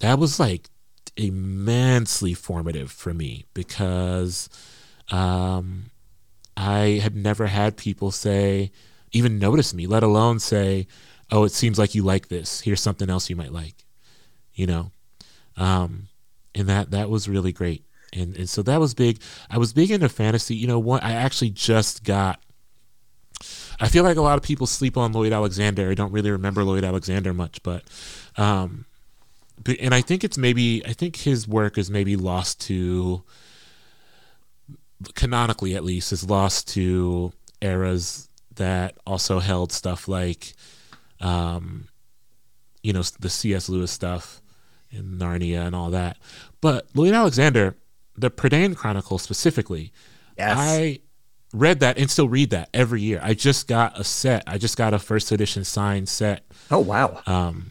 [0.01, 0.69] that was like
[1.17, 4.49] immensely formative for me because
[5.11, 5.91] um,
[6.57, 8.71] I had never had people say
[9.13, 10.87] even notice me, let alone say,
[11.31, 12.61] "Oh, it seems like you like this.
[12.61, 13.85] Here's something else you might like,"
[14.55, 14.93] you know,
[15.57, 16.09] um,
[16.55, 17.85] and that that was really great.
[18.13, 19.21] And, and so that was big.
[19.51, 20.55] I was big into fantasy.
[20.55, 22.41] You know, what I actually just got
[23.81, 25.91] I feel like a lot of people sleep on Lloyd Alexander.
[25.91, 27.85] I don't really remember Lloyd Alexander much, but,
[28.37, 28.87] um,
[29.63, 33.23] but and I think it's maybe I think his work is maybe lost to
[35.15, 40.55] canonically at least is lost to eras that also held stuff like,
[41.21, 41.89] um,
[42.83, 43.69] you know, the C.S.
[43.69, 44.41] Lewis stuff
[44.91, 46.19] and Narnia and all that.
[46.61, 47.77] But Lloyd Alexander,
[48.17, 49.93] the Prydain Chronicle specifically,
[50.37, 50.57] yes.
[50.59, 51.01] I
[51.53, 53.21] read that and still read that every year.
[53.23, 54.45] I just got a set.
[54.47, 56.45] I just got a first edition signed set.
[56.71, 57.23] Oh wow.
[57.27, 57.71] Um,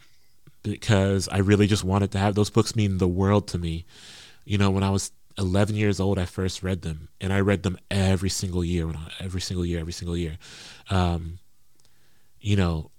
[0.64, 3.86] because I really just wanted to have those books mean the world to me.
[4.46, 7.64] You know, when I was 11 years old, I first read them, and I read
[7.64, 8.88] them every single year.
[8.88, 10.38] When I, every single year, every single year.
[10.90, 11.40] Um,
[12.40, 12.92] you know,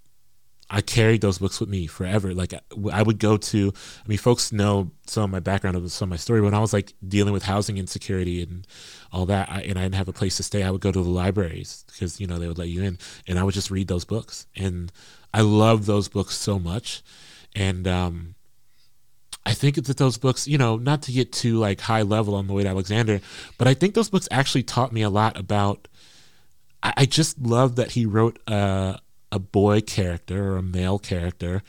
[0.70, 2.34] I carried those books with me forever.
[2.34, 2.52] Like
[2.92, 3.72] I would go to,
[4.04, 6.42] I mean, folks know some of my background of some of my story.
[6.42, 8.66] When I was like dealing with housing insecurity and
[9.10, 11.02] all that, I, and I didn't have a place to stay, I would go to
[11.02, 13.88] the libraries because you know they would let you in, and I would just read
[13.88, 14.46] those books.
[14.54, 14.92] And
[15.32, 17.02] I love those books so much,
[17.56, 18.34] and um,
[19.46, 22.46] I think that those books, you know, not to get too like high level on
[22.46, 23.22] Lloyd Alexander,
[23.56, 25.88] but I think those books actually taught me a lot about.
[26.82, 28.38] I, I just love that he wrote.
[28.46, 28.98] Uh,
[29.30, 31.62] a boy character or a male character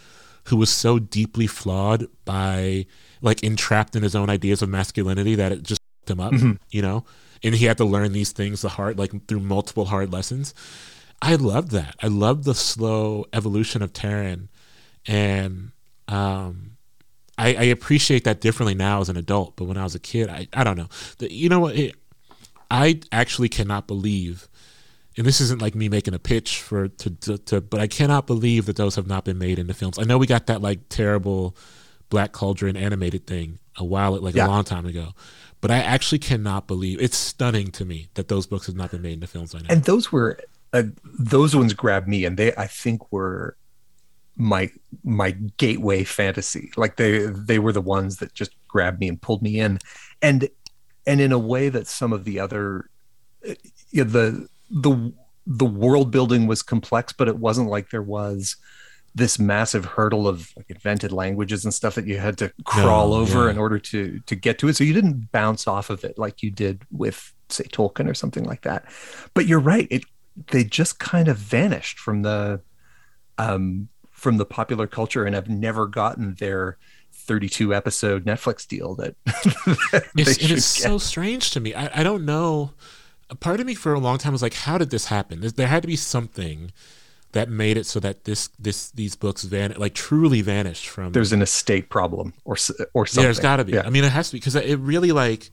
[0.45, 2.85] who was so deeply flawed by
[3.21, 6.53] like entrapped in his own ideas of masculinity that it just him up, mm-hmm.
[6.71, 7.05] you know?
[7.43, 10.53] And he had to learn these things the hard like through multiple hard lessons.
[11.21, 11.95] I loved that.
[12.01, 14.47] I loved the slow evolution of Taran
[15.05, 15.71] and
[16.07, 16.71] um
[17.37, 20.27] I, I appreciate that differently now as an adult, but when I was a kid,
[20.29, 20.89] I, I don't know.
[21.19, 21.77] The, you know what?
[21.77, 21.95] It,
[22.69, 24.48] I actually cannot believe
[25.17, 28.27] and this isn't like me making a pitch for to, to, to, but I cannot
[28.27, 29.99] believe that those have not been made into films.
[29.99, 31.55] I know we got that like terrible
[32.09, 34.45] Black Cauldron animated thing a while like yeah.
[34.45, 35.13] a long time ago,
[35.61, 39.01] but I actually cannot believe it's stunning to me that those books have not been
[39.01, 39.67] made into films by now.
[39.69, 40.39] And those were
[40.73, 43.57] uh, those ones grabbed me, and they I think were
[44.35, 44.71] my
[45.03, 46.71] my gateway fantasy.
[46.77, 49.79] Like they they were the ones that just grabbed me and pulled me in,
[50.21, 50.49] and
[51.05, 52.89] and in a way that some of the other
[53.47, 53.53] uh,
[53.91, 55.13] you know, the the
[55.45, 58.55] the world building was complex, but it wasn't like there was
[59.15, 63.15] this massive hurdle of like invented languages and stuff that you had to crawl no,
[63.15, 63.51] over yeah.
[63.51, 64.75] in order to to get to it.
[64.75, 68.43] So you didn't bounce off of it like you did with say Tolkien or something
[68.43, 68.85] like that.
[69.33, 70.03] But you're right; it
[70.51, 72.61] they just kind of vanished from the
[73.37, 76.77] um from the popular culture and have never gotten their
[77.13, 81.73] 32 episode Netflix deal that, that it's, it is so strange to me.
[81.73, 82.71] I, I don't know
[83.29, 85.41] a part of me for a long time was like, how did this happen?
[85.41, 86.71] There had to be something
[87.31, 91.11] that made it so that this this these books van like truly vanished from.
[91.11, 92.57] There's an estate problem or
[92.93, 93.23] or something.
[93.23, 93.73] There's got to be.
[93.73, 93.83] Yeah.
[93.85, 95.51] I mean, it has to be because it really like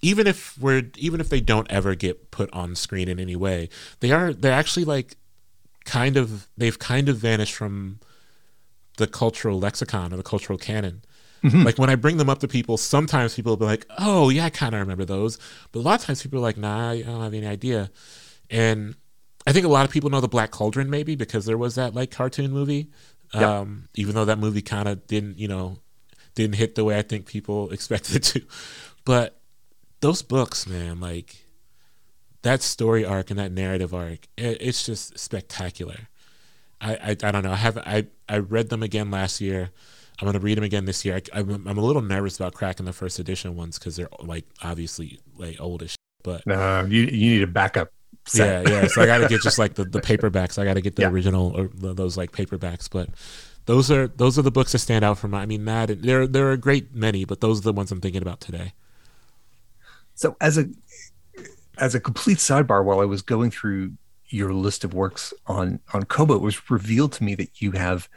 [0.00, 3.68] even if we're even if they don't ever get put on screen in any way,
[4.00, 5.16] they are they're actually like
[5.84, 8.00] kind of they've kind of vanished from
[8.96, 11.02] the cultural lexicon or the cultural canon.
[11.42, 11.64] Mm-hmm.
[11.64, 14.44] Like when I bring them up to people, sometimes people will be like, "Oh, yeah,
[14.44, 15.38] I kind of remember those,"
[15.72, 17.90] but a lot of times people are like, "Nah, I don't have any idea."
[18.48, 18.94] And
[19.46, 21.94] I think a lot of people know the Black Cauldron maybe because there was that
[21.94, 22.90] like cartoon movie.
[23.34, 23.42] Yep.
[23.42, 25.78] Um, even though that movie kind of didn't, you know,
[26.34, 28.42] didn't hit the way I think people expected it to.
[29.04, 29.40] But
[30.00, 31.44] those books, man, like
[32.42, 36.08] that story arc and that narrative arc, it, it's just spectacular.
[36.80, 37.52] I, I, I don't know.
[37.52, 39.70] I have I I read them again last year.
[40.20, 41.20] I'm gonna read them again this year.
[41.32, 44.44] I, am I'm a little nervous about cracking the first edition ones because they're like
[44.62, 47.90] obviously like old as shit, but no, you you need a backup.
[48.24, 48.68] Set.
[48.68, 48.86] Yeah, yeah.
[48.86, 50.56] So I got to get just like the, the paperbacks.
[50.56, 51.08] I got to get the yeah.
[51.08, 52.88] original or those like paperbacks.
[52.88, 53.08] But
[53.66, 55.38] those are those are the books that stand out for me.
[55.38, 58.00] I mean, that there there are a great many, but those are the ones I'm
[58.00, 58.74] thinking about today.
[60.14, 60.66] So as a
[61.78, 63.94] as a complete sidebar, while I was going through
[64.28, 68.08] your list of works on on Kobo, it was revealed to me that you have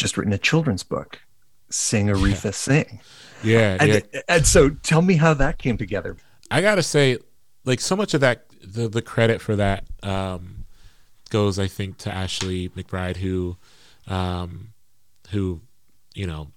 [0.00, 1.20] just written a children's book,
[1.68, 2.50] Sing Aretha yeah.
[2.50, 3.00] Sing.
[3.42, 4.20] Yeah and, yeah.
[4.28, 6.16] and so tell me how that came together.
[6.50, 7.18] I gotta say,
[7.64, 10.64] like so much of that, the the credit for that um,
[11.30, 13.56] goes, I think, to Ashley McBride, who,
[14.08, 14.72] um,
[15.30, 15.60] who,
[16.14, 16.48] you know,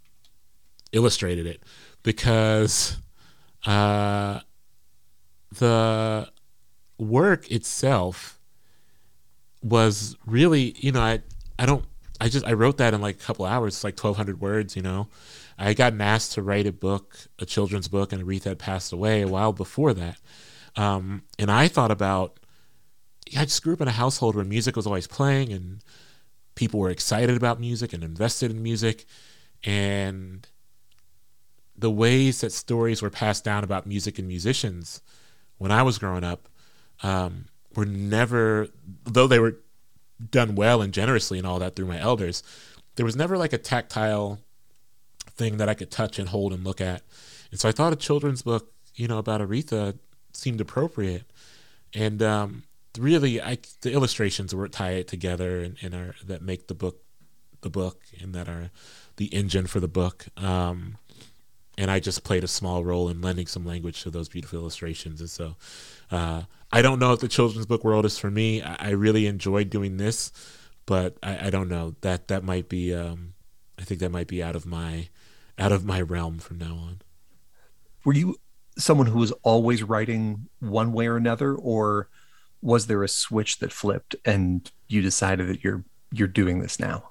[0.92, 1.62] illustrated it,
[2.02, 2.98] because
[3.66, 4.40] uh,
[5.58, 6.28] the
[6.98, 8.40] work itself
[9.62, 11.22] was really, you know, I
[11.58, 11.86] I don't
[12.24, 13.74] I just I wrote that in like a couple hours.
[13.74, 15.10] It's like twelve hundred words, you know.
[15.58, 19.22] I gotten asked to write a book, a children's book, and Aretha had passed away
[19.22, 20.20] a while before that.
[20.78, 22.40] Um, and I thought about,
[23.30, 25.84] yeah, I just grew up in a household where music was always playing and
[26.56, 29.06] people were excited about music and invested in music.
[29.66, 30.48] And
[31.78, 35.02] the ways that stories were passed down about music and musicians
[35.58, 36.48] when I was growing up
[37.04, 38.70] um, were never,
[39.04, 39.58] though they were
[40.32, 42.44] done well and generously and all that through my elders,
[42.96, 44.40] there was never like a tactile
[45.36, 47.02] thing that I could touch and hold and look at.
[47.52, 49.98] And so I thought a children's book, you know, about Aretha
[50.34, 51.24] seemed appropriate.
[51.94, 52.64] And um,
[52.98, 56.98] really, I the illustrations were tie it together and, and are that make the book
[57.62, 58.72] the book and that are
[59.18, 60.26] the engine for the book.
[60.38, 60.98] Um,
[61.78, 65.20] and I just played a small role in lending some language to those beautiful illustrations.
[65.20, 65.56] And so
[66.12, 68.62] uh, I don't know if the children's book world is for me.
[68.62, 70.32] I, I really enjoy doing this,
[70.86, 72.94] but I, I, don't know that that might be.
[72.94, 73.34] Um,
[73.80, 75.10] I think that might be out of my
[75.58, 77.02] out of my realm from now on.
[78.06, 78.38] Were you
[78.78, 82.10] someone who was always writing one way or another, or
[82.62, 87.10] was there a switch that flipped and you decided that you're you're doing this now?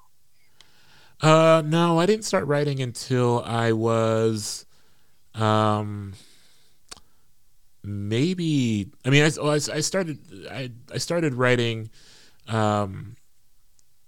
[1.20, 4.66] Uh, no, I didn't start writing until I was,
[5.34, 6.14] um,
[7.84, 8.90] maybe.
[9.04, 10.18] I mean, I, I started
[10.50, 11.90] I I started writing,
[12.48, 13.16] um,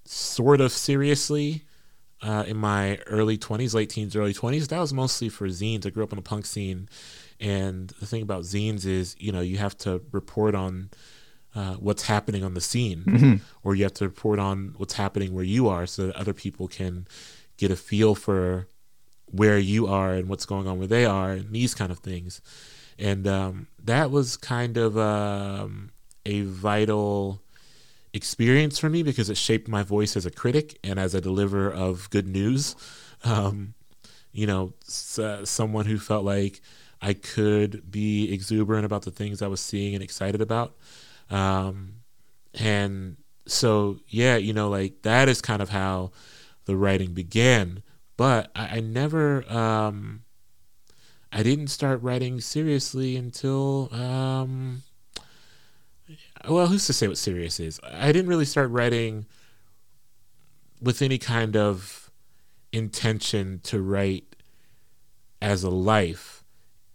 [0.04, 1.62] sort of seriously,
[2.22, 4.68] uh, in my early twenties, late teens, early twenties.
[4.68, 5.86] That was mostly for zines.
[5.86, 6.88] I grew up in a punk scene,
[7.40, 10.90] and the thing about zines is, you know, you have to report on
[11.54, 13.34] uh, what's happening on the scene, mm-hmm.
[13.62, 16.68] or you have to report on what's happening where you are, so that other people
[16.68, 17.06] can
[17.56, 18.66] get a feel for
[19.30, 22.40] where you are and what's going on where they are, and these kind of things.
[22.98, 25.90] And um, that was kind of um,
[26.24, 27.42] a vital
[28.12, 31.72] experience for me because it shaped my voice as a critic and as a deliverer
[31.72, 32.76] of good news.
[33.24, 33.74] Um,
[34.32, 34.72] you know,
[35.18, 36.60] uh, someone who felt like
[37.02, 40.76] I could be exuberant about the things I was seeing and excited about.
[41.30, 41.96] Um,
[42.54, 46.12] and so, yeah, you know, like that is kind of how
[46.64, 47.82] the writing began.
[48.16, 50.22] But I, I never, um,
[51.34, 54.82] I didn't start writing seriously until, um,
[56.48, 57.80] well, who's to say what serious is?
[57.82, 59.26] I didn't really start writing
[60.80, 62.08] with any kind of
[62.72, 64.36] intention to write
[65.42, 66.44] as a life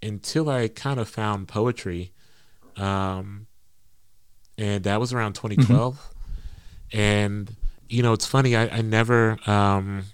[0.01, 2.13] until I kind of found poetry.
[2.77, 3.47] Um,
[4.57, 5.95] and that was around 2012.
[5.95, 6.97] Mm-hmm.
[6.97, 7.55] And
[7.89, 8.55] you know, it's funny.
[8.55, 10.05] I, I never, um,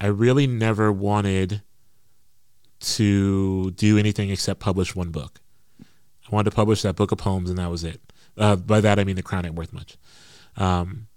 [0.00, 1.62] I really never wanted
[2.80, 5.40] to do anything except publish one book.
[5.80, 8.00] I wanted to publish that book of poems, and that was it.
[8.36, 9.96] Uh, by that I mean the crown ain't worth much.
[10.56, 11.08] Um,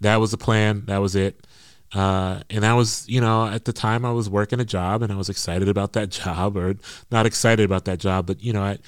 [0.00, 0.84] that was the plan.
[0.86, 1.46] That was it.
[1.94, 5.12] Uh, and I was, you know, at the time I was working a job, and
[5.12, 6.74] I was excited about that job, or
[7.10, 8.78] not excited about that job, but you know, I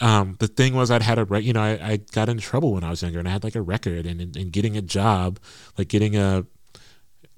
[0.00, 2.84] um, the thing was, I'd had a, you know, I, I got in trouble when
[2.84, 5.38] I was younger and I had like a record and, and, and getting a job,
[5.78, 6.46] like getting a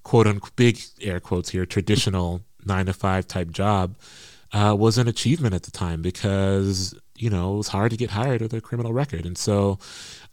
[0.03, 3.97] quote unquote, big air quotes here, traditional nine to five type job,
[4.53, 8.11] uh, was an achievement at the time because, you know, it was hard to get
[8.11, 9.27] hired with a criminal record.
[9.27, 9.79] And so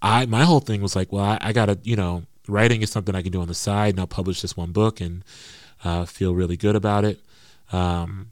[0.01, 3.15] I, my whole thing was like, well, I, I gotta, you know, writing is something
[3.15, 5.23] I can do on the side and I'll publish this one book and,
[5.83, 7.19] uh, feel really good about it.
[7.71, 8.31] Um,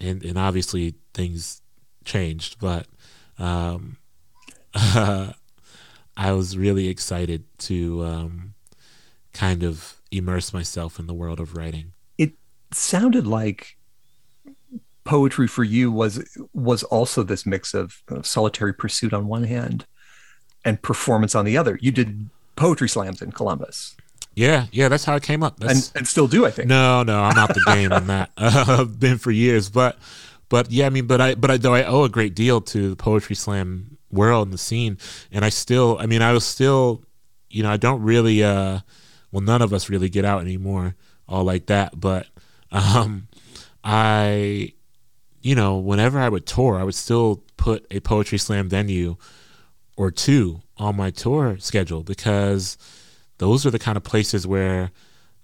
[0.00, 1.62] and, and obviously things
[2.04, 2.86] changed, but
[3.38, 3.98] um,
[4.74, 5.34] I
[6.32, 8.54] was really excited to um,
[9.32, 11.92] kind of immerse myself in the world of writing.
[12.18, 12.32] It
[12.72, 13.76] sounded like
[15.04, 19.86] poetry for you was was also this mix of, of solitary pursuit on one hand
[20.64, 21.78] and performance on the other.
[21.80, 23.96] You did poetry slams in Columbus.
[24.34, 25.60] Yeah, yeah, that's how it came up.
[25.60, 26.68] And, and still do, I think.
[26.68, 28.30] No, no, I'm out the game on that.
[28.36, 29.98] Uh, I've been for years, but
[30.48, 32.90] but yeah, I mean, but I but I though I owe a great deal to
[32.90, 34.98] the poetry slam world and the scene,
[35.30, 37.02] and I still, I mean, I was still,
[37.50, 38.80] you know, I don't really, uh,
[39.30, 40.94] well, none of us really get out anymore,
[41.26, 42.26] all like that, but
[42.70, 43.28] um,
[43.82, 44.74] I,
[45.42, 49.16] you know, whenever I would tour, I would still put a poetry slam venue
[49.96, 52.78] or two on my tour schedule because
[53.38, 54.90] those are the kind of places where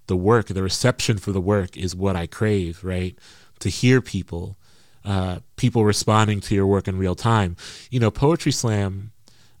[0.07, 3.17] the work, the reception for the work is what I crave, right?
[3.59, 4.57] To hear people,
[5.05, 7.55] uh, people responding to your work in real time.
[7.89, 9.11] You know, Poetry Slam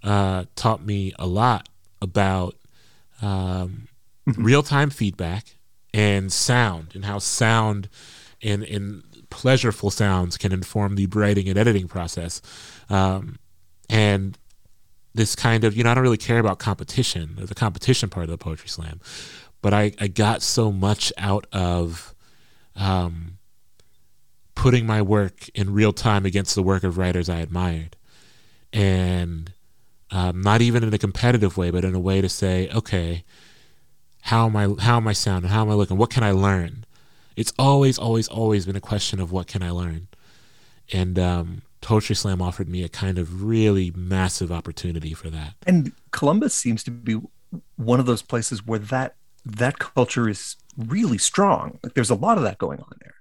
[0.03, 1.69] uh, taught me a lot
[2.01, 2.55] about
[3.21, 3.87] um,
[4.27, 4.43] mm-hmm.
[4.43, 5.55] real time feedback
[5.93, 7.89] and sound and how sound
[8.41, 12.41] and, and pleasureful sounds can inform the writing and editing process.
[12.89, 13.37] Um,
[13.89, 14.37] and
[15.13, 18.29] this kind of, you know, I don't really care about competition, the competition part of
[18.29, 18.99] the poetry slam,
[19.61, 22.13] but I, I got so much out of
[22.75, 23.37] um,
[24.55, 27.95] putting my work in real time against the work of writers I admired.
[28.71, 29.51] And
[30.11, 33.23] um, not even in a competitive way, but in a way to say, okay,
[34.21, 35.49] how am I, how am I sounding?
[35.51, 35.97] How am I looking?
[35.97, 36.85] What can I learn?
[37.39, 40.09] It's always, always, always been a question of what can I learn?
[40.91, 45.53] And um, Poetry Slam offered me a kind of really massive opportunity for that.
[45.65, 47.17] And Columbus seems to be
[47.77, 49.15] one of those places where that
[49.45, 51.79] that culture is really strong.
[51.81, 53.15] Like there's a lot of that going on there.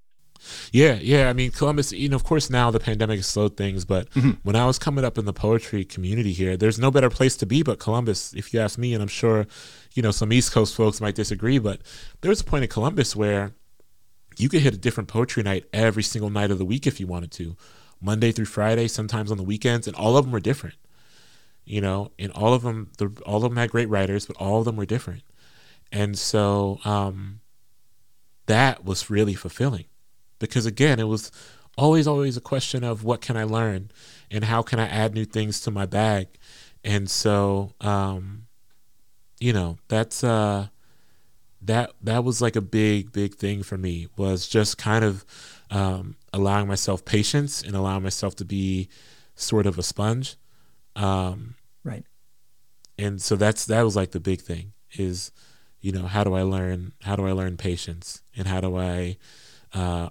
[0.73, 1.31] Yeah, yeah.
[1.31, 4.33] I mean, Columbus, you know, of course, now the pandemic has slowed things, but mm-hmm.
[4.43, 7.47] when I was coming up in the poetry community here, there's no better place to
[7.47, 8.95] be but Columbus, if you ask me.
[8.95, 9.47] And I'm sure,
[9.95, 11.83] you know, some East Coast folks might disagree, but
[12.21, 13.53] there was a point in Columbus where
[14.41, 17.07] you could hit a different poetry night every single night of the week if you
[17.07, 17.57] wanted to,
[18.01, 20.77] Monday through Friday, sometimes on the weekends, and all of them were different.
[21.65, 24.59] You know, and all of them, the, all of them had great writers, but all
[24.59, 25.23] of them were different.
[25.93, 27.41] And so um,
[28.47, 29.85] that was really fulfilling
[30.39, 31.31] because again, it was
[31.77, 33.91] always, always a question of what can I learn
[34.31, 36.29] and how can I add new things to my bag.
[36.85, 38.47] And so, um,
[39.41, 40.69] you know, that's, uh,
[41.63, 45.25] that, that was like a big, big thing for me was just kind of,
[45.71, 48.89] um, allowing myself patience and allowing myself to be
[49.35, 50.37] sort of a sponge.
[50.97, 51.55] Um,
[51.85, 52.05] right.
[52.97, 55.33] And so that's, that was like the big thing is,
[55.81, 59.17] you know, how do I learn, how do I learn patience and how do I,
[59.73, 60.09] uh,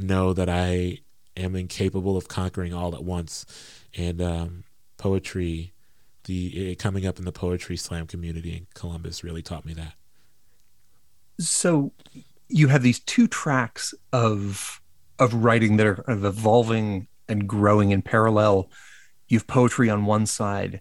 [0.00, 1.00] know that I
[1.36, 3.44] am incapable of conquering all at once.
[3.96, 4.64] And um,
[4.96, 5.72] poetry,
[6.24, 9.94] the coming up in the poetry slam community in Columbus really taught me that.
[11.38, 11.92] So
[12.48, 14.80] you have these two tracks of
[15.18, 18.70] of writing that are of evolving and growing in parallel.
[19.28, 20.80] You have poetry on one side.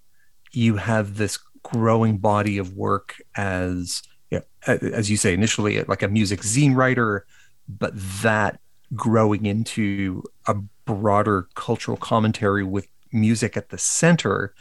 [0.51, 4.01] You have this growing body of work as
[4.31, 7.25] you know, as you say initially like a music zine writer,
[7.67, 7.91] but
[8.21, 8.59] that
[8.95, 10.55] growing into a
[10.85, 14.53] broader cultural commentary with music at the center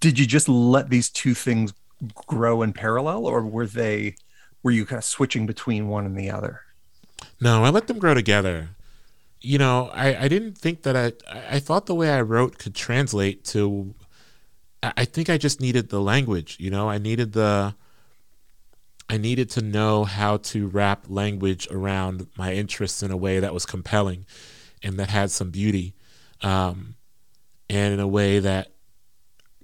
[0.00, 1.72] did you just let these two things
[2.26, 4.14] grow in parallel or were they
[4.62, 6.62] were you kind of switching between one and the other
[7.40, 8.70] no i let them grow together
[9.40, 11.12] you know i, I didn't think that i
[11.50, 13.94] i thought the way i wrote could translate to
[14.82, 17.74] i think i just needed the language you know i needed the
[19.10, 23.54] I needed to know how to wrap language around my interests in a way that
[23.54, 24.26] was compelling
[24.82, 25.94] and that had some beauty,
[26.42, 26.94] um,
[27.70, 28.68] and in a way that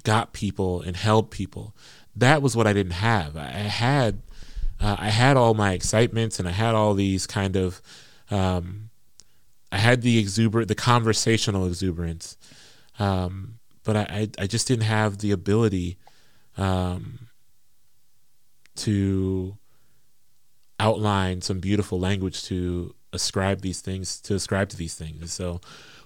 [0.02, 1.76] got people and held people.
[2.16, 3.36] That was what I didn't have.
[3.36, 4.22] I had
[4.84, 7.80] uh, I had all my excitements and I had all these kind of
[8.30, 8.90] um,
[9.72, 12.36] I had the exuberant, the conversational exuberance,
[12.98, 15.96] um, but I, I, just didn't have the ability
[16.56, 17.28] um,
[18.76, 19.56] to
[20.78, 25.32] outline some beautiful language to ascribe these things to ascribe to these things.
[25.32, 25.60] so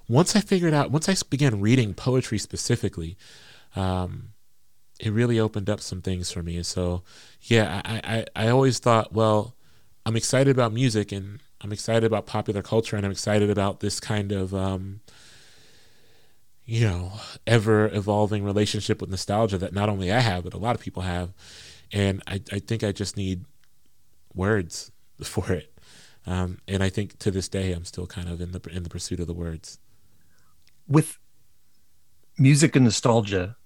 [0.09, 3.17] once I figured out, once I began reading poetry specifically,
[3.75, 4.31] um,
[4.99, 6.63] it really opened up some things for me.
[6.63, 7.03] So,
[7.43, 9.55] yeah, I, I, I always thought, well,
[10.05, 14.01] I'm excited about music and I'm excited about popular culture and I'm excited about this
[14.01, 15.01] kind of, um,
[16.65, 17.13] you know,
[17.47, 21.03] ever evolving relationship with nostalgia that not only I have, but a lot of people
[21.03, 21.33] have
[21.93, 23.45] and I, I think I just need
[24.35, 24.91] words
[25.23, 25.73] for it.
[26.27, 28.91] Um, and I think to this day, I'm still kind of in the in the
[28.91, 29.79] pursuit of the words.
[30.87, 31.19] With
[32.37, 33.57] music and nostalgia,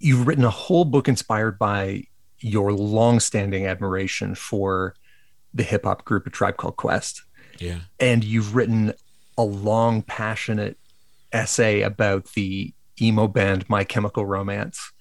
[0.00, 2.04] you've written a whole book inspired by
[2.40, 4.94] your long-standing admiration for
[5.54, 7.22] the hip hop group A Tribe Called Quest.
[7.58, 8.94] Yeah, and you've written
[9.36, 10.78] a long, passionate
[11.32, 14.92] essay about the emo band My Chemical Romance.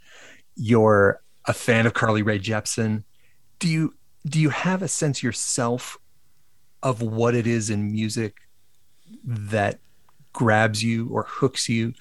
[0.56, 3.04] You're a fan of Carly Rae Jepsen.
[3.60, 3.96] Do you
[4.28, 5.98] do you have a sense yourself
[6.84, 8.36] of what it is in music
[9.24, 9.80] that
[10.34, 11.94] grabs you or hooks you,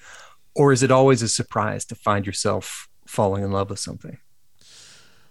[0.54, 4.18] or is it always a surprise to find yourself falling in love with something?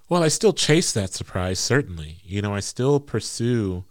[0.09, 2.17] Well, I still chase that surprise, certainly.
[2.23, 3.85] You know, I still pursue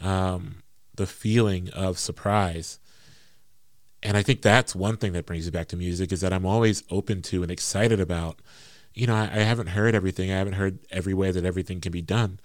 [0.00, 0.62] um,
[0.94, 2.78] the feeling of surprise.
[4.02, 6.46] And I think that's one thing that brings me back to music is that I'm
[6.46, 8.40] always open to and excited about.
[8.94, 10.30] You know, I, I haven't heard everything.
[10.30, 12.38] I haven't heard every way that everything can be done.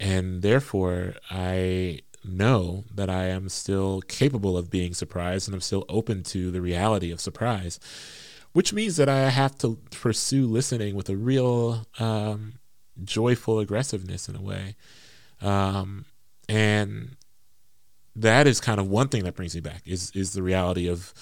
[0.00, 5.84] And therefore, I know that I am still capable of being surprised and I'm still
[5.88, 7.78] open to the reality of surprise
[8.54, 12.54] which means that I have to pursue listening with a real um,
[13.02, 14.76] joyful aggressiveness in a way.
[15.42, 16.06] Um,
[16.48, 17.16] and
[18.16, 21.12] that is kind of one thing that brings me back is is the reality of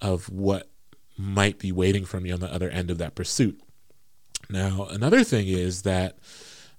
[0.00, 0.68] of what
[1.16, 3.58] might be waiting for me on the other end of that pursuit.
[4.50, 6.18] Now, another thing is that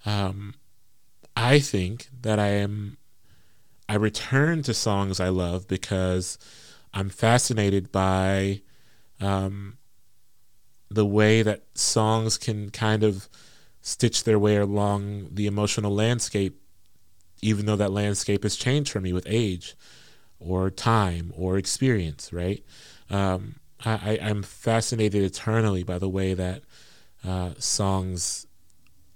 [0.04, 0.54] um,
[1.34, 2.96] I think that I am
[3.88, 6.38] I return to songs I love because
[6.94, 8.62] I'm fascinated by
[9.20, 9.78] um,
[10.90, 13.28] the way that songs can kind of
[13.80, 16.60] stitch their way along the emotional landscape,
[17.42, 19.74] even though that landscape has changed for me with age
[20.38, 22.64] or time or experience, right?
[23.10, 26.62] Um, I, am fascinated eternally by the way that
[27.24, 28.46] uh, songs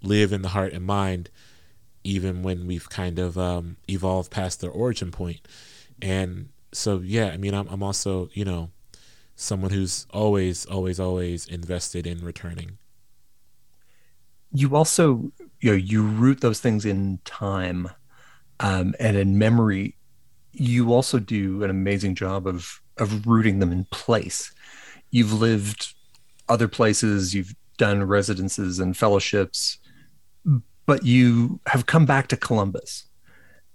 [0.02, 1.30] live in the heart and mind,
[2.04, 5.40] even when we've kind of um, evolved past their origin point.
[6.00, 8.70] And so, yeah, I mean, I'm, I'm also, you know,
[9.40, 12.76] someone who's always, always, always invested in returning.
[14.52, 17.88] You also, you know, you root those things in time
[18.60, 19.96] um, and in memory.
[20.52, 24.52] You also do an amazing job of of rooting them in place.
[25.10, 25.94] You've lived
[26.50, 29.78] other places, you've done residences and fellowships,
[30.84, 33.06] but you have come back to Columbus.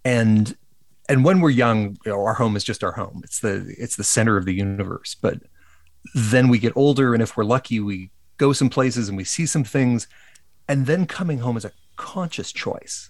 [0.04, 0.56] And
[1.10, 3.22] and when we're young, you know, our home is just our home.
[3.24, 5.16] It's the it's the center of the universe.
[5.16, 5.42] But
[6.14, 9.46] then we get older and if we're lucky we go some places and we see
[9.46, 10.08] some things.
[10.68, 13.10] And then coming home is a conscious choice.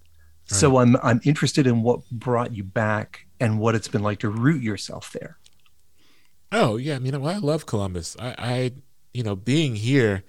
[0.52, 0.60] Right.
[0.60, 4.30] so i'm i'm interested in what brought you back and what it's been like to
[4.30, 5.39] root yourself there.
[6.52, 6.96] Oh yeah.
[6.96, 8.16] I mean well, i love columbus.
[8.20, 8.72] I i
[9.14, 10.24] you know being here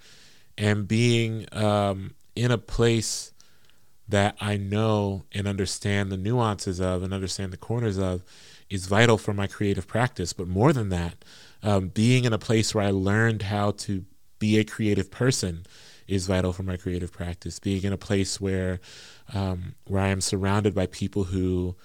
[0.57, 3.31] and being um in a place
[4.09, 8.23] that i know and understand the nuances of and understand the corners of
[8.69, 10.33] is vital for my creative practice.
[10.33, 11.23] But more than that
[11.67, 14.05] um, being in a place where I learned how to
[14.39, 15.65] be a creative person
[16.07, 17.59] is vital for my creative practice.
[17.59, 18.79] Being in a place where
[19.33, 21.75] um, where I am surrounded by people who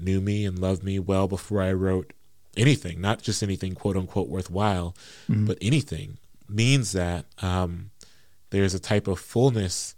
[0.00, 2.12] knew me and loved me well before I wrote
[2.56, 4.96] anything, not just anything quote unquote worthwhile,
[5.30, 5.46] mm-hmm.
[5.46, 7.90] but anything, means that um,
[8.50, 9.94] there's a type of fullness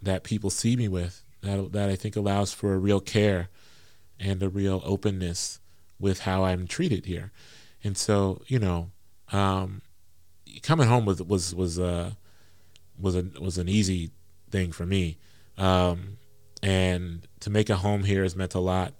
[0.00, 3.50] that people see me with that that I think allows for a real care
[4.18, 5.60] and a real openness
[6.00, 7.30] with how I'm treated here.
[7.84, 8.90] And so, you know,
[9.32, 9.82] um,
[10.62, 12.12] coming home was was was uh
[12.98, 14.10] was a was an easy
[14.50, 15.18] thing for me.
[15.56, 16.16] Um,
[16.62, 18.94] and to make a home here has meant a lot.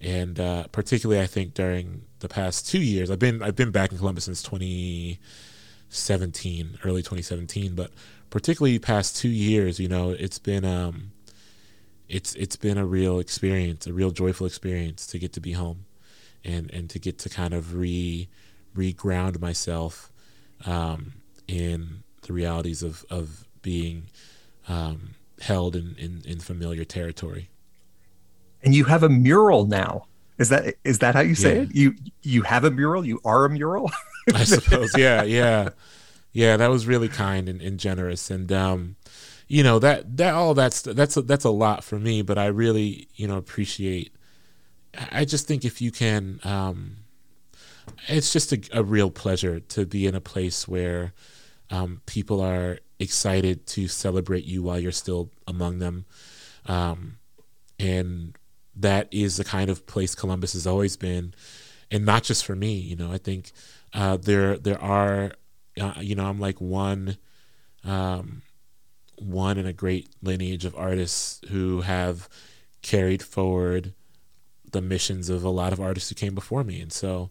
[0.00, 3.92] And uh, particularly, I think during the past two years, I've been I've been back
[3.92, 7.74] in Columbus since 2017, early 2017.
[7.74, 7.90] But
[8.30, 11.10] particularly past two years, you know, it's been um,
[12.08, 15.84] it's it's been a real experience, a real joyful experience to get to be home
[16.48, 18.28] and and to get to kind of re
[18.74, 20.10] reground myself
[20.64, 21.12] um,
[21.46, 24.06] in the realities of of being
[24.68, 27.50] um, held in, in in familiar territory.
[28.62, 30.06] And you have a mural now.
[30.38, 31.62] Is that is that how you say yeah.
[31.62, 31.74] it?
[31.74, 33.04] You you have a mural.
[33.04, 33.90] You are a mural.
[34.34, 34.96] I suppose.
[34.96, 35.70] Yeah, yeah,
[36.32, 36.56] yeah.
[36.56, 38.96] That was really kind and, and generous, and um,
[39.48, 42.22] you know that that all that's that's a, that's a lot for me.
[42.22, 44.12] But I really you know appreciate
[45.12, 46.96] I just think if you can, um,
[48.08, 51.12] it's just a, a, real pleasure to be in a place where
[51.70, 56.04] um, people are excited to celebrate you while you're still among them.
[56.66, 57.18] Um,
[57.78, 58.36] and
[58.76, 61.34] that is the kind of place Columbus has always been.
[61.90, 63.52] And not just for me, you know, I think
[63.94, 65.32] uh, there there are,
[65.80, 67.16] uh, you know, I'm like one,
[67.84, 68.42] um,
[69.16, 72.28] one in a great lineage of artists who have
[72.82, 73.94] carried forward
[74.72, 76.80] the missions of a lot of artists who came before me.
[76.80, 77.30] And so,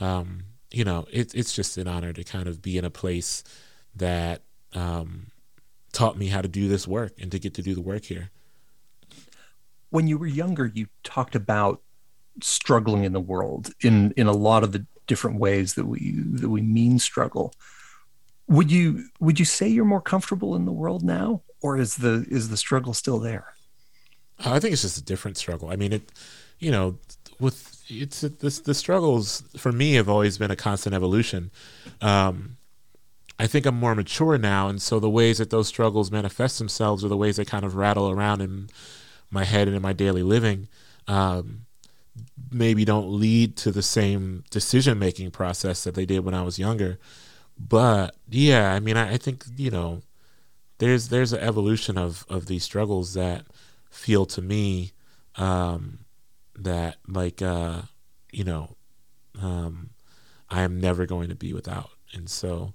[0.00, 3.42] um, you know, it, it's just an honor to kind of be in a place
[3.94, 5.26] that um,
[5.92, 8.30] taught me how to do this work and to get to do the work here.
[9.90, 11.82] When you were younger, you talked about
[12.42, 16.48] struggling in the world in in a lot of the different ways that we that
[16.48, 17.52] we mean struggle.
[18.50, 22.26] would you would you say you're more comfortable in the world now, or is the
[22.28, 23.54] is the struggle still there?
[24.38, 25.70] I think it's just a different struggle.
[25.70, 26.10] I mean, it,
[26.60, 26.98] you know,
[27.40, 31.50] with it's this the struggles for me have always been a constant evolution.
[32.00, 32.56] Um,
[33.38, 37.04] I think I'm more mature now, and so the ways that those struggles manifest themselves
[37.04, 38.68] are the ways they kind of rattle around in
[39.30, 40.68] my head and in my daily living.
[41.08, 41.62] Um,
[42.50, 46.58] maybe don't lead to the same decision making process that they did when I was
[46.58, 46.98] younger.
[47.58, 50.02] But yeah, I mean, I, I think you know,
[50.78, 53.46] there's there's an evolution of of these struggles that
[53.90, 54.92] feel to me
[55.36, 56.00] um,
[56.64, 57.82] that like uh,
[58.32, 58.76] you know
[59.40, 59.90] um,
[60.48, 62.74] I am never going to be without, and so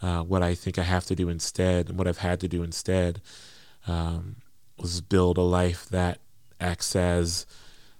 [0.00, 2.62] uh, what I think I have to do instead, and what I've had to do
[2.62, 3.20] instead,
[3.86, 4.36] um,
[4.78, 6.18] was build a life that
[6.60, 7.46] acts as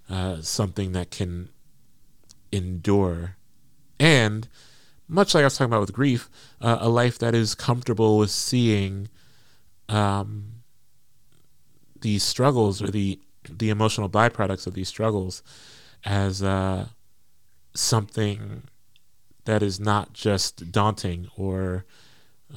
[0.09, 1.49] uh, something that can
[2.51, 3.37] endure,
[3.99, 4.47] and
[5.07, 6.29] much like I was talking about with grief,
[6.61, 9.09] uh, a life that is comfortable with seeing
[9.89, 10.63] um,
[12.01, 13.19] these struggles or the
[13.49, 15.43] the emotional byproducts of these struggles
[16.05, 16.87] as uh,
[17.73, 18.63] something
[19.45, 21.85] that is not just daunting or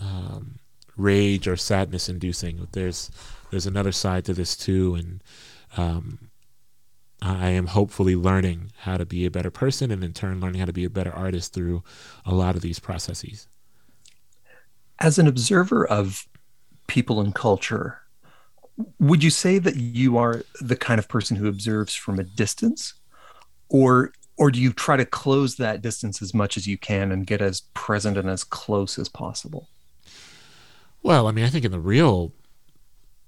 [0.00, 0.58] um,
[0.96, 2.68] rage or sadness inducing.
[2.72, 3.10] There's
[3.50, 5.22] there's another side to this too, and
[5.76, 6.30] um,
[7.22, 10.66] I am hopefully learning how to be a better person and in turn learning how
[10.66, 11.82] to be a better artist through
[12.24, 13.48] a lot of these processes.
[14.98, 16.26] As an observer of
[16.86, 18.00] people and culture,
[18.98, 22.94] would you say that you are the kind of person who observes from a distance
[23.68, 27.26] or or do you try to close that distance as much as you can and
[27.26, 29.68] get as present and as close as possible?
[31.02, 32.32] Well, I mean, I think in the real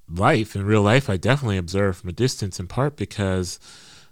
[0.06, 3.58] life, in real life, I definitely observe from a distance in part because,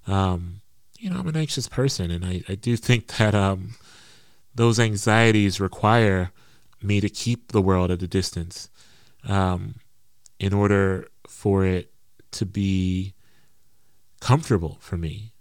[0.07, 0.61] um,
[0.99, 2.11] you know, I'm an anxious person.
[2.11, 3.75] And I, I do think that um,
[4.55, 6.33] those anxieties require
[6.83, 8.71] me to keep the world at a distance
[9.29, 9.75] um,
[10.39, 11.93] in order for it
[12.33, 13.15] to be
[14.21, 15.33] comfortable for me.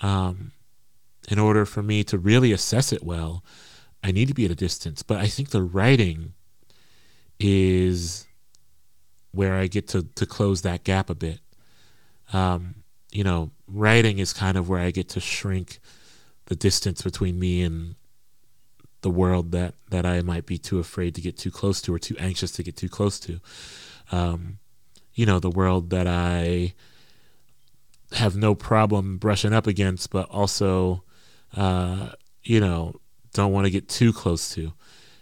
[0.00, 0.52] Um,
[1.28, 3.44] in order for me to really assess it well,
[4.02, 5.02] I need to be at a distance.
[5.02, 6.34] But I think the writing
[7.38, 8.26] is
[9.30, 11.40] where I get to to close that gap a bit.
[12.32, 12.76] Um,
[13.10, 15.78] you know, writing is kind of where I get to shrink
[16.46, 17.94] the distance between me and
[19.02, 21.98] the world that that I might be too afraid to get too close to or
[21.98, 23.40] too anxious to get too close to.
[24.10, 24.58] Um,
[25.14, 26.74] you know, the world that I
[28.12, 31.02] have no problem brushing up against, but also,
[31.56, 32.10] uh,
[32.42, 32.94] you know,
[33.32, 34.72] don't want to get too close to.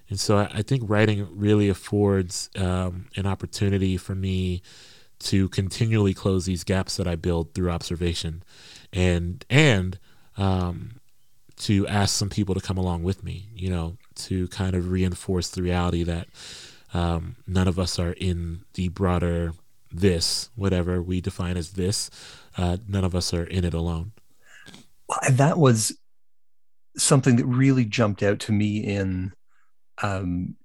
[0.08, 4.62] And so I, I think writing really affords um, an opportunity for me
[5.20, 8.42] to continually close these gaps that I build through observation,
[8.92, 9.98] and and
[10.36, 11.00] um,
[11.58, 13.48] to ask some people to come along with me.
[13.54, 16.28] You know, to kind of reinforce the reality that
[16.92, 19.52] um, none of us are in the broader
[19.90, 22.10] this, whatever we define as this.
[22.56, 24.12] Uh, none of us are in it alone.
[25.30, 25.98] That was
[26.96, 29.32] something that really jumped out to me in
[30.02, 30.56] um,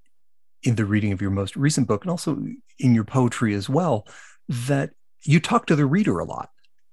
[0.64, 2.44] in the reading of your most recent book and also
[2.80, 4.08] in your poetry as well
[4.50, 4.92] that
[5.24, 6.50] you talk to the reader a lot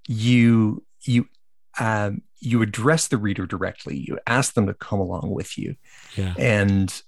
[0.07, 1.27] you you
[1.81, 5.75] um, you address the reader directly you ask them to come along with you
[6.17, 6.35] yeah.
[6.39, 7.03] and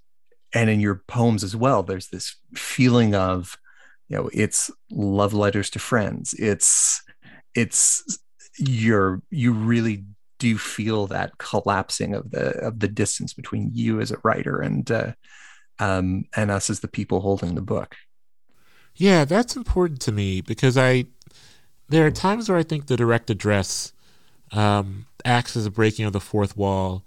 [0.55, 3.59] and in your poems as well there's this feeling of
[4.09, 7.03] you know it's love letters to friends it's
[7.55, 8.19] it's
[8.59, 10.05] you're you really
[10.39, 14.91] do feel that collapsing of the of the distance between you as a writer and
[14.91, 15.13] uh,
[15.79, 17.97] um, and us as the people holding the book.
[18.97, 21.07] Yeah, that's important to me because I
[21.89, 23.93] there are times where I think the direct address
[24.53, 27.05] um, acts as a breaking of the fourth wall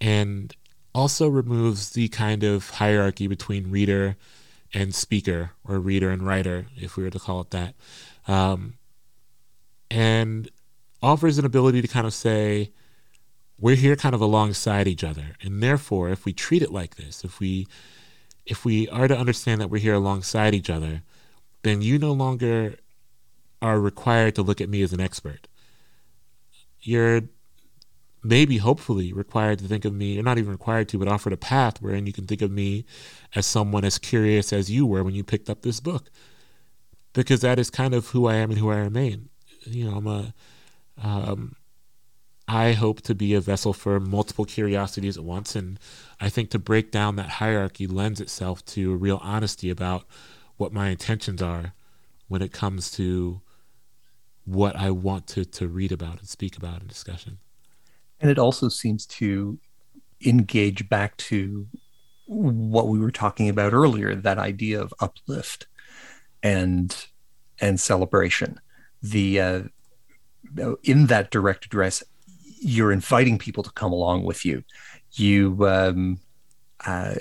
[0.00, 0.54] and
[0.94, 4.16] also removes the kind of hierarchy between reader
[4.74, 7.74] and speaker or reader and writer, if we were to call it that.
[8.26, 8.74] Um,
[9.90, 10.50] and
[11.00, 12.72] offers an ability to kind of say,
[13.60, 15.36] we're here kind of alongside each other.
[15.40, 17.66] And therefore, if we treat it like this, if we
[18.44, 21.02] if we are to understand that we're here alongside each other,
[21.62, 22.76] then you no longer
[23.62, 25.48] are required to look at me as an expert.
[26.80, 27.22] You're
[28.24, 31.36] maybe hopefully required to think of me, or not even required to, but offered a
[31.36, 32.84] path wherein you can think of me
[33.34, 36.10] as someone as curious as you were when you picked up this book.
[37.12, 39.28] Because that is kind of who I am and who I remain
[39.66, 40.34] you know, I'm a,
[41.02, 41.56] um,
[42.46, 45.56] I hope to be a vessel for multiple curiosities at once.
[45.56, 45.78] And
[46.20, 50.04] I think to break down that hierarchy lends itself to a real honesty about
[50.56, 51.72] what my intentions are
[52.28, 53.40] when it comes to
[54.44, 57.38] what I want to, to read about and speak about in discussion.
[58.24, 59.58] And it also seems to
[60.24, 61.66] engage back to
[62.24, 65.66] what we were talking about earlier that idea of uplift
[66.42, 67.06] and
[67.60, 68.58] and celebration.
[69.02, 69.62] The uh,
[70.84, 72.02] in that direct address
[72.60, 74.64] you're inviting people to come along with you.
[75.12, 76.18] You um,
[76.86, 77.16] uh,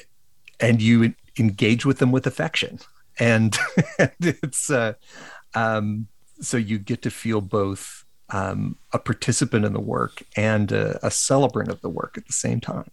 [0.62, 2.80] and you engage with them with affection.
[3.20, 3.58] And,
[4.22, 4.93] it's uh,
[5.54, 6.08] um,
[6.39, 8.03] so you get to feel both
[8.34, 12.34] um, a participant in the work and a, a celebrant of the work at the
[12.34, 12.91] same time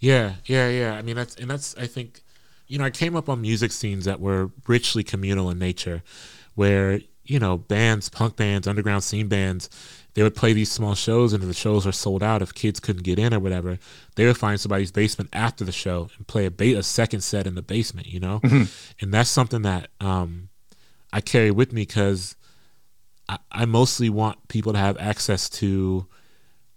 [0.00, 0.94] yeah, yeah, yeah.
[0.94, 2.22] I mean, that's and that's I think,
[2.66, 6.02] you know, I came up on music scenes that were richly communal in nature,
[6.54, 9.68] where you know bands, punk bands, underground scene bands,
[10.14, 12.40] they would play these small shows, and if the shows were sold out.
[12.40, 13.78] If kids couldn't get in or whatever,
[14.16, 17.46] they would find somebody's basement after the show and play a, ba- a second set
[17.46, 18.06] in the basement.
[18.06, 18.64] You know, mm-hmm.
[19.02, 20.48] and that's something that um,
[21.12, 22.36] I carry with me because
[23.50, 26.06] I, mostly want people to have access to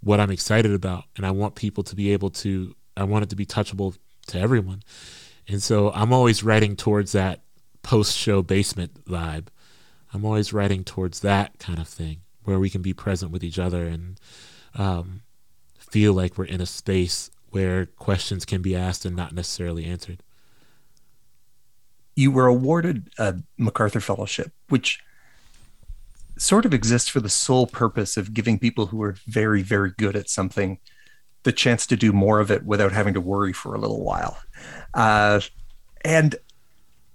[0.01, 3.29] what I'm excited about, and I want people to be able to I want it
[3.29, 3.97] to be touchable
[4.27, 4.83] to everyone.
[5.47, 7.41] And so I'm always writing towards that
[7.81, 9.47] post show basement vibe.
[10.13, 13.57] I'm always writing towards that kind of thing where we can be present with each
[13.57, 14.19] other and
[14.75, 15.21] um,
[15.77, 20.21] feel like we're in a space where questions can be asked and not necessarily answered.
[22.15, 24.99] You were awarded a MacArthur Fellowship, which
[26.37, 30.15] sort of exists for the sole purpose of giving people who are very, very good
[30.15, 30.79] at something
[31.43, 34.37] the chance to do more of it without having to worry for a little while.
[34.93, 35.41] Uh,
[36.03, 36.35] and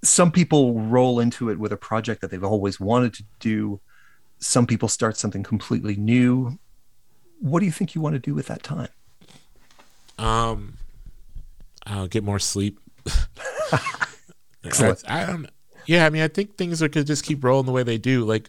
[0.02, 3.80] some people roll into it with a project that they've always wanted to do.
[4.38, 6.58] Some people start something completely new.
[7.40, 8.88] What do you think you want to do with that time?
[10.18, 10.74] Um,
[11.86, 12.78] I'll get more sleep.
[14.64, 15.48] I, I don't.
[15.86, 18.24] Yeah, I mean, I think things are could just keep rolling the way they do.
[18.24, 18.48] Like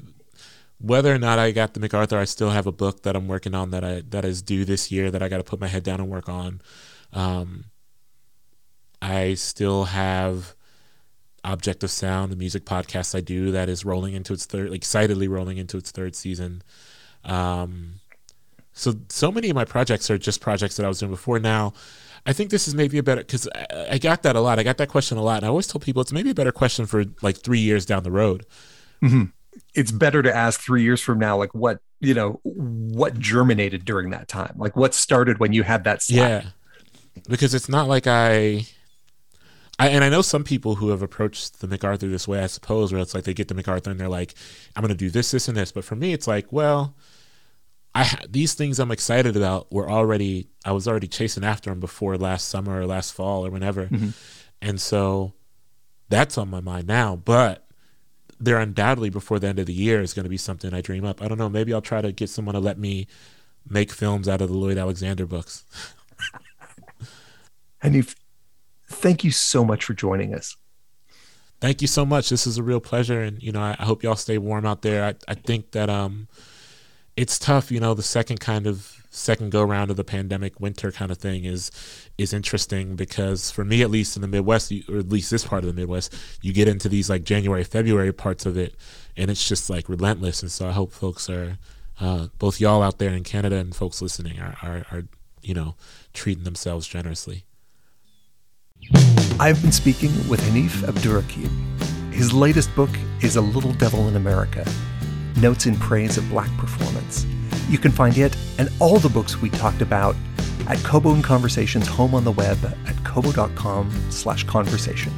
[0.80, 3.54] whether or not I got the MacArthur, I still have a book that I'm working
[3.54, 5.84] on that I that is due this year that I got to put my head
[5.84, 6.62] down and work on.
[7.12, 7.66] Um,
[9.02, 10.56] I still have
[11.44, 15.28] Object of Sound, the music podcast I do that is rolling into its third, excitedly
[15.28, 16.64] rolling into its third season.
[17.26, 17.96] Um,
[18.72, 21.40] so so many of my projects are just projects that I was doing before.
[21.40, 21.74] Now,
[22.26, 24.60] I think this is maybe a better because I, I, got that a lot.
[24.60, 26.54] I got that question a lot, and I always tell people it's maybe a better
[26.54, 28.46] question for like three years down the road.
[29.04, 29.26] Mm-hmm
[29.74, 34.12] it's better to ask three years from now, like what you know, what germinated during
[34.12, 36.02] that time, like what started when you had that.
[36.02, 36.44] Slap.
[36.44, 36.50] Yeah,
[37.28, 38.66] because it's not like I,
[39.78, 42.42] I, and I know some people who have approached the MacArthur this way.
[42.44, 44.34] I suppose, where it's like they get the MacArthur and they're like,
[44.76, 46.96] "I'm going to do this, this, and this." But for me, it's like, well,
[47.94, 52.18] I these things I'm excited about were already I was already chasing after them before
[52.18, 54.10] last summer or last fall or whenever, mm-hmm.
[54.62, 55.34] and so
[56.08, 57.16] that's on my mind now.
[57.16, 57.66] But
[58.40, 61.06] there undoubtedly before the end of the year is going to be something I dream
[61.06, 61.22] up.
[61.22, 61.50] I don't know.
[61.50, 63.08] Maybe I'll try to get someone to let me
[63.68, 65.64] make films out of the Lloyd Alexander books.
[67.84, 68.16] Hanif,
[68.88, 70.56] thank you so much for joining us.
[71.62, 72.30] Thank you so much.
[72.30, 74.82] This is a real pleasure, and you know, I, I hope y'all stay warm out
[74.82, 75.04] there.
[75.04, 76.30] I, I think that um,
[77.18, 77.70] it's tough.
[77.70, 81.18] You know, the second kind of second go round of the pandemic winter kind of
[81.18, 81.72] thing is
[82.18, 85.64] is interesting because for me at least in the Midwest or at least this part
[85.64, 88.76] of the Midwest you get into these like January February parts of it
[89.18, 91.58] and it's just like relentless and so I hope folks are
[92.00, 95.04] uh, both y'all out there in Canada and folks listening are, are, are
[95.42, 95.76] you know
[96.14, 97.46] treating themselves generously.
[99.40, 102.14] I've been speaking with Hanif Abdurraqib.
[102.14, 102.90] His latest book
[103.22, 104.66] is A Little Devil in America
[105.38, 107.26] Notes in Praise of Black Performance.
[107.70, 110.16] You can find it and all the books we talked about
[110.68, 112.58] at Kobo in Conversations home on the web
[112.88, 115.14] at kobo.com slash conversation.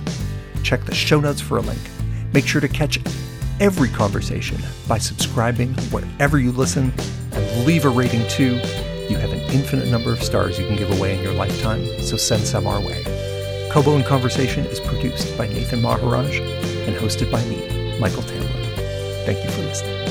[0.62, 1.80] Check the show notes for a link.
[2.34, 3.00] Make sure to catch
[3.60, 6.94] every conversation by subscribing wherever you listen
[7.32, 8.56] and leave a rating too.
[9.10, 12.18] You have an infinite number of stars you can give away in your lifetime, so
[12.18, 13.04] send some our way.
[13.72, 19.26] Kobo in Conversation is produced by Nathan Maharaj and hosted by me, Michael Tamblyn.
[19.26, 20.11] Thank you for listening.